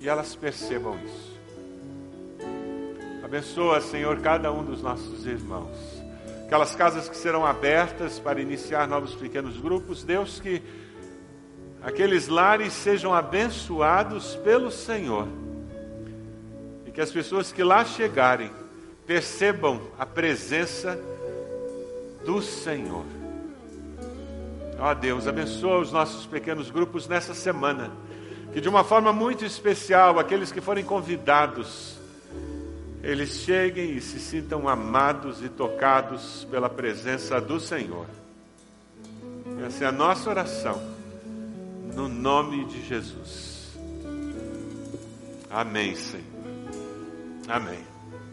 e 0.00 0.08
elas 0.08 0.34
percebam 0.34 0.98
isso. 1.04 1.38
Abençoa, 3.24 3.80
Senhor, 3.80 4.20
cada 4.20 4.50
um 4.50 4.64
dos 4.64 4.82
nossos 4.82 5.24
irmãos. 5.24 5.99
Aquelas 6.50 6.74
casas 6.74 7.08
que 7.08 7.16
serão 7.16 7.46
abertas 7.46 8.18
para 8.18 8.40
iniciar 8.40 8.88
novos 8.88 9.14
pequenos 9.14 9.56
grupos, 9.56 10.02
Deus, 10.02 10.40
que 10.40 10.60
aqueles 11.80 12.26
lares 12.26 12.72
sejam 12.72 13.14
abençoados 13.14 14.34
pelo 14.42 14.68
Senhor. 14.68 15.28
E 16.84 16.90
que 16.90 17.00
as 17.00 17.12
pessoas 17.12 17.52
que 17.52 17.62
lá 17.62 17.84
chegarem 17.84 18.50
percebam 19.06 19.80
a 19.96 20.04
presença 20.04 20.98
do 22.26 22.42
Senhor. 22.42 23.04
Ó 24.76 24.90
oh, 24.90 24.94
Deus, 24.96 25.28
abençoa 25.28 25.78
os 25.78 25.92
nossos 25.92 26.26
pequenos 26.26 26.68
grupos 26.68 27.06
nessa 27.06 27.32
semana. 27.32 27.92
Que 28.52 28.60
de 28.60 28.68
uma 28.68 28.82
forma 28.82 29.12
muito 29.12 29.44
especial, 29.44 30.18
aqueles 30.18 30.50
que 30.50 30.60
forem 30.60 30.84
convidados, 30.84 31.99
eles 33.02 33.30
cheguem 33.40 33.96
e 33.96 34.00
se 34.00 34.20
sintam 34.20 34.68
amados 34.68 35.42
e 35.42 35.48
tocados 35.48 36.46
pela 36.50 36.68
presença 36.68 37.40
do 37.40 37.58
Senhor. 37.58 38.06
Essa 39.66 39.84
é 39.84 39.86
a 39.88 39.92
nossa 39.92 40.28
oração 40.28 40.80
no 41.94 42.08
nome 42.08 42.64
de 42.66 42.86
Jesus. 42.86 43.78
Amém, 45.50 45.94
Senhor. 45.94 46.24
Amém. 47.48 47.89